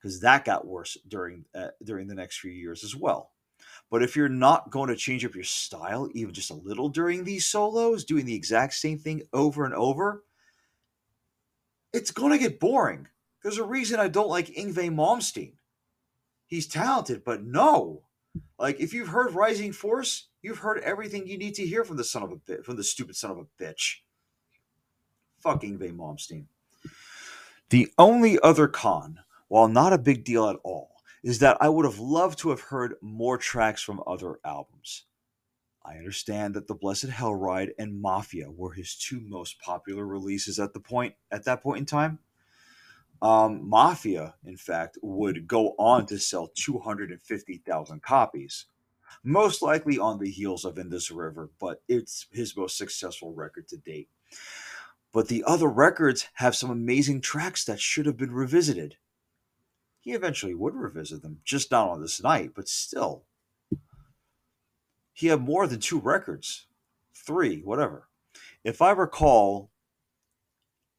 because 0.02 0.22
that 0.22 0.46
got 0.46 0.66
worse 0.66 0.98
during 1.08 1.46
uh, 1.54 1.70
during 1.84 2.08
the 2.08 2.16
next 2.16 2.40
few 2.40 2.52
years 2.52 2.84
as 2.84 2.96
well. 2.96 3.32
But 3.90 4.02
if 4.02 4.16
you're 4.16 4.30
not 4.30 4.72
going 4.72 4.90
to 4.90 4.96
change 4.96 5.26
up 5.26 5.36
your 5.36 5.44
style 5.44 6.10
even 6.14 6.34
just 6.34 6.52
a 6.52 6.56
little 6.56 6.90
during 6.90 7.24
these 7.24 7.46
solos, 7.46 8.04
doing 8.04 8.26
the 8.26 8.36
exact 8.36 8.74
same 8.74 8.98
thing 8.98 9.24
over 9.34 9.66
and 9.66 9.74
over, 9.74 10.24
it's 11.92 12.12
going 12.12 12.32
to 12.32 12.38
get 12.38 12.60
boring. 12.60 13.08
There's 13.42 13.58
a 13.58 13.64
reason 13.64 14.00
I 14.00 14.08
don't 14.08 14.30
like 14.30 14.48
Yngwie 14.48 14.90
Malmsteen. 14.90 15.54
He's 16.48 16.68
talented, 16.68 17.24
but 17.24 17.44
no. 17.44 18.04
Like 18.58 18.80
if 18.80 18.94
you've 18.94 19.10
heard 19.10 19.34
Rising 19.34 19.74
Force, 19.74 20.30
you've 20.42 20.60
heard 20.60 20.80
everything 20.80 21.28
you 21.28 21.38
need 21.38 21.56
to 21.56 21.68
hear 21.68 21.84
from 21.84 21.98
the 21.98 22.04
son 22.04 22.24
of 22.24 22.32
a 22.32 22.38
bit 22.38 22.66
from 22.66 22.78
the 22.78 22.84
stupid 22.84 23.16
son 23.16 23.32
of 23.32 23.38
a 23.38 23.64
bitch. 23.64 23.98
Fuck 25.40 25.62
Yngwie 25.62 25.96
Malmsteen. 25.96 26.46
The 27.70 27.92
only 27.98 28.40
other 28.40 28.68
con, 28.68 29.20
while 29.48 29.68
not 29.68 29.94
a 29.94 29.98
big 29.98 30.24
deal 30.24 30.48
at 30.50 30.58
all, 30.64 30.98
is 31.24 31.40
that 31.40 31.58
I 31.62 31.70
would 31.70 31.86
have 31.86 32.00
loved 32.00 32.40
to 32.40 32.50
have 32.50 32.62
heard 32.62 32.96
more 33.02 33.38
tracks 33.38 33.82
from 33.82 34.04
other 34.06 34.40
albums. 34.46 35.06
I 35.86 35.96
understand 35.96 36.54
that 36.54 36.68
the 36.68 36.76
Blessed 36.76 37.08
Hell 37.08 37.36
Ride 37.36 37.74
and 37.78 38.02
Mafia 38.02 38.50
were 38.50 38.72
his 38.74 38.96
two 38.96 39.20
most 39.22 39.60
popular 39.60 40.06
releases 40.06 40.60
at 40.60 40.74
the 40.74 40.80
point 40.80 41.16
at 41.32 41.44
that 41.46 41.62
point 41.62 41.80
in 41.80 41.86
time. 41.86 42.20
Um, 43.22 43.68
Mafia, 43.68 44.36
in 44.46 44.58
fact, 44.58 44.98
would 45.02 45.48
go 45.48 45.76
on 45.78 46.06
to 46.08 46.20
sell 46.20 46.52
250,000 46.56 48.02
copies, 48.02 48.66
most 49.24 49.62
likely 49.62 49.98
on 49.98 50.20
the 50.20 50.30
heels 50.30 50.66
of 50.66 50.78
In 50.78 50.90
This 50.90 51.10
River, 51.10 51.50
but 51.60 51.82
it's 51.88 52.28
his 52.32 52.56
most 52.58 52.78
successful 52.78 53.34
record 53.34 53.68
to 53.70 53.78
date. 53.78 54.10
But 55.14 55.28
the 55.28 55.44
other 55.46 55.70
records 55.70 56.28
have 56.36 56.56
some 56.56 56.72
amazing 56.72 57.22
tracks 57.22 57.64
that 57.66 57.80
should 57.80 58.08
have 58.08 58.18
been 58.18 58.34
revisited. 58.34 58.98
He 60.00 60.12
eventually 60.12 60.56
would 60.56 60.74
revisit 60.74 61.22
them, 61.22 61.40
just 61.46 61.72
not 61.72 61.88
on 61.88 62.02
this 62.02 62.22
night, 62.22 62.52
but 62.56 62.68
still, 62.68 63.24
he 65.14 65.28
had 65.28 65.40
more 65.40 65.68
than 65.68 65.80
two 65.80 66.00
records, 66.00 66.66
three, 67.14 67.62
whatever. 67.62 68.10
If 68.64 68.82
I 68.82 68.92
recall, 68.92 69.70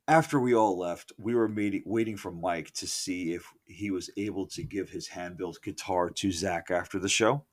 after 0.06 0.38
we 0.38 0.54
all 0.54 0.78
left, 0.78 1.12
we 1.18 1.34
were 1.34 1.52
waiting 1.84 2.16
for 2.16 2.30
Mike 2.30 2.70
to 2.74 2.86
see 2.86 3.34
if 3.34 3.52
he 3.64 3.90
was 3.90 4.10
able 4.16 4.46
to 4.48 4.62
give 4.62 4.90
his 4.90 5.08
hand 5.08 5.36
built 5.36 5.58
guitar 5.62 6.08
to 6.10 6.28
Zakk 6.28 6.70
after 6.70 6.98
the 6.98 7.08
show. 7.08 7.44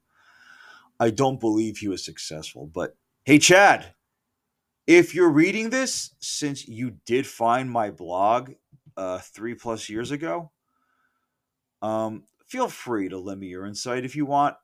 I 0.99 1.09
don't 1.09 1.39
believe 1.39 1.77
he 1.77 1.87
was 1.87 2.05
successful, 2.05 2.69
but 2.71 2.95
hey, 3.25 3.39
Chad, 3.39 3.95
if 4.91 5.15
you're 5.15 5.31
reading 5.31 5.69
this, 5.69 6.15
since 6.19 6.67
you 6.67 6.97
did 7.05 7.25
find 7.25 7.71
my 7.71 7.91
blog 7.91 8.51
uh, 8.97 9.19
three 9.19 9.55
plus 9.55 9.87
years 9.87 10.11
ago, 10.11 10.51
um, 11.81 12.23
feel 12.45 12.67
free 12.67 13.07
to 13.07 13.17
lend 13.17 13.39
me 13.39 13.47
your 13.47 13.65
insight 13.65 14.03
if 14.03 14.17
you 14.17 14.25
want 14.25 14.55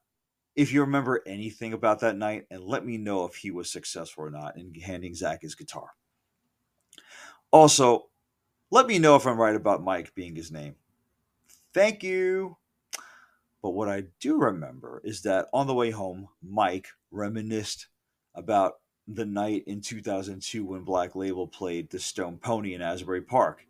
if 0.58 0.74
you 0.74 0.82
remember 0.82 1.22
anything 1.28 1.72
about 1.72 2.00
that 2.00 2.18
night 2.18 2.46
and 2.50 2.64
let 2.64 2.84
me 2.84 2.98
know 2.98 3.26
if 3.26 3.36
he 3.36 3.52
was 3.52 3.72
successful 3.72 4.26
or 4.26 4.32
not 4.32 4.58
in 4.58 4.74
handing 4.74 5.14
Zakk 5.14 5.44
his 5.44 5.54
guitar. 5.54 5.92
Also, 7.52 8.10
let 8.72 8.88
me 8.88 8.98
know 8.98 9.16
if 9.16 9.26
I'm 9.26 9.40
right 9.40 9.56
about 9.56 9.84
Mike 9.84 10.14
being 10.16 10.36
his 10.36 10.52
name. 10.52 10.76
Thank 11.74 12.02
you. 12.02 12.58
But 13.62 13.70
what 13.70 13.88
I 13.88 14.06
do 14.20 14.38
remember 14.40 15.00
is 15.06 15.22
that 15.22 15.46
on 15.54 15.68
the 15.68 15.76
way 15.76 15.92
home, 15.92 16.28
Mike 16.44 16.88
reminisced 17.12 17.88
about 18.34 18.74
the 19.08 19.26
night 19.26 19.64
in 19.68 19.82
2002 19.82 20.66
when 20.66 20.84
Black 20.84 21.16
Label 21.16 21.48
played 21.48 21.90
the 21.90 22.00
Stone 22.00 22.38
Pony 22.38 22.74
in 22.74 22.82
Asbury 22.82 23.22
Park. 23.22 23.66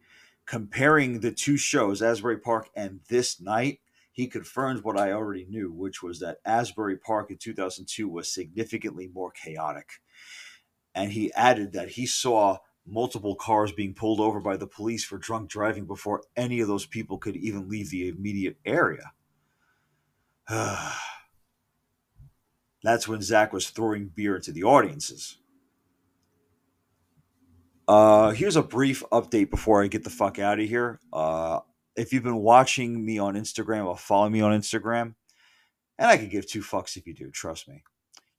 Comparing 0.46 1.20
the 1.20 1.32
two 1.32 1.58
shows, 1.58 2.02
Asbury 2.02 2.38
Park 2.38 2.70
and 2.76 3.02
this 3.10 3.40
night, 3.40 3.80
he 4.12 4.28
confirmed 4.28 4.84
what 4.84 4.98
I 4.98 5.12
already 5.12 5.46
knew, 5.46 5.72
which 5.72 6.02
was 6.02 6.20
that 6.20 6.40
Asbury 6.44 6.98
Park 6.98 7.30
in 7.30 7.38
2002 7.38 8.08
was 8.08 8.34
significantly 8.34 9.08
more 9.14 9.32
chaotic. 9.32 9.90
And 10.96 11.12
he 11.12 11.32
added 11.34 11.74
that 11.74 11.90
he 11.90 12.08
saw 12.08 12.58
multiple 12.86 13.36
cars 13.36 13.72
being 13.72 13.94
pulled 13.94 14.20
over 14.20 14.40
by 14.40 14.58
the 14.58 14.66
police 14.66 15.04
for 15.04 15.18
drunk 15.18 15.50
driving 15.50 15.86
before 15.86 16.24
any 16.36 16.62
of 16.62 16.68
those 16.68 16.86
people 16.86 17.18
could 17.18 17.36
even 17.36 17.70
leave 17.70 17.90
the 17.92 18.08
immediate 18.08 18.58
area. 18.66 19.12
That's 22.84 23.08
when 23.08 23.20
Zakk 23.20 23.52
was 23.52 23.70
throwing 23.70 24.08
beer 24.08 24.36
into 24.36 24.52
the 24.52 24.64
audiences. 24.64 25.38
Uh, 27.88 28.32
here's 28.32 28.56
a 28.58 28.64
brief 28.64 29.04
update 29.12 29.50
before 29.50 29.84
I 29.84 29.88
get 29.88 30.04
the 30.04 30.10
fuck 30.10 30.40
out 30.40 30.60
of 30.60 30.68
here. 30.68 31.00
Uh, 31.12 31.60
if 31.96 32.12
you've 32.12 32.24
been 32.24 32.38
watching 32.38 33.04
me 33.04 33.18
on 33.18 33.36
Instagram 33.36 33.86
or 33.86 33.98
following 33.98 34.34
me 34.34 34.42
on 34.42 34.58
Instagram, 34.58 35.16
and 35.98 36.08
I 36.10 36.18
could 36.18 36.30
give 36.30 36.48
two 36.48 36.62
fucks 36.62 36.98
if 36.98 37.08
you 37.08 37.14
do, 37.14 37.32
trust 37.32 37.68
me. 37.68 37.84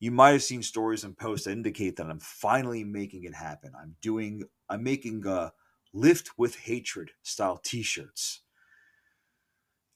You 0.01 0.13
might 0.13 0.31
have 0.31 0.43
seen 0.43 0.63
stories 0.63 1.03
and 1.03 1.17
posts 1.17 1.47
that 1.47 1.53
indicate 1.53 1.97
that 1.97 2.07
I'm 2.07 2.21
finally 2.21 2.85
making 2.85 3.25
it 3.25 3.35
happen. 3.35 3.73
I'm 3.81 3.97
doing, 4.01 4.45
I'm 4.69 4.85
making 4.85 5.27
a 5.27 5.53
lift 5.93 6.39
with 6.39 6.55
hatred 6.55 7.11
style 7.23 7.59
t 7.63 7.83
shirts. 7.83 8.43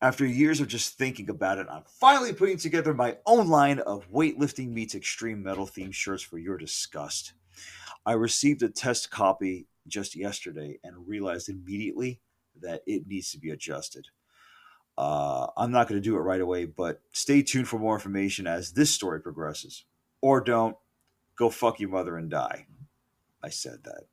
After 0.03 0.27
years 0.27 0.61
of 0.61 0.67
just 0.67 0.99
thinking 0.99 1.31
about 1.31 1.59
it, 1.59 1.69
I'm 1.71 1.85
finally 1.87 2.33
putting 2.33 2.57
together 2.57 2.93
my 2.93 3.19
own 3.25 3.47
line 3.47 3.79
of 3.79 4.11
weightlifting 4.11 4.73
meets 4.73 4.97
extreme 4.97 5.45
metal 5.45 5.65
themed 5.65 5.95
shirts 5.95 6.25
for 6.25 6.39
your 6.39 6.59
disgust. 6.59 7.35
I 8.05 8.15
received 8.15 8.65
a 8.65 8.69
test 8.69 9.13
copy 9.13 9.69
just 9.87 10.17
yesterday 10.17 10.81
and 10.83 11.07
realized 11.07 11.49
immediately 11.49 12.19
that 12.61 12.83
it 12.85 13.07
needs 13.07 13.31
to 13.31 13.39
be 13.39 13.51
adjusted. 13.51 14.09
Uh, 14.99 15.47
I'm 15.57 15.71
not 15.71 15.87
going 15.87 16.03
to 16.03 16.05
do 16.05 16.17
it 16.17 16.21
right 16.21 16.41
away, 16.41 16.65
but 16.65 17.01
stay 17.13 17.41
tuned 17.41 17.69
for 17.69 17.79
more 17.79 17.95
information 17.95 18.49
as 18.49 18.73
this 18.73 18.91
story 18.91 19.21
progresses. 19.21 19.85
Or 20.21 20.41
don't. 20.41 20.77
Go 21.37 21.49
fuck 21.49 21.79
your 21.79 21.91
mother 21.91 22.17
and 22.17 22.29
die. 22.29 22.67
I 23.41 23.51
said 23.51 23.85
that. 23.85 24.07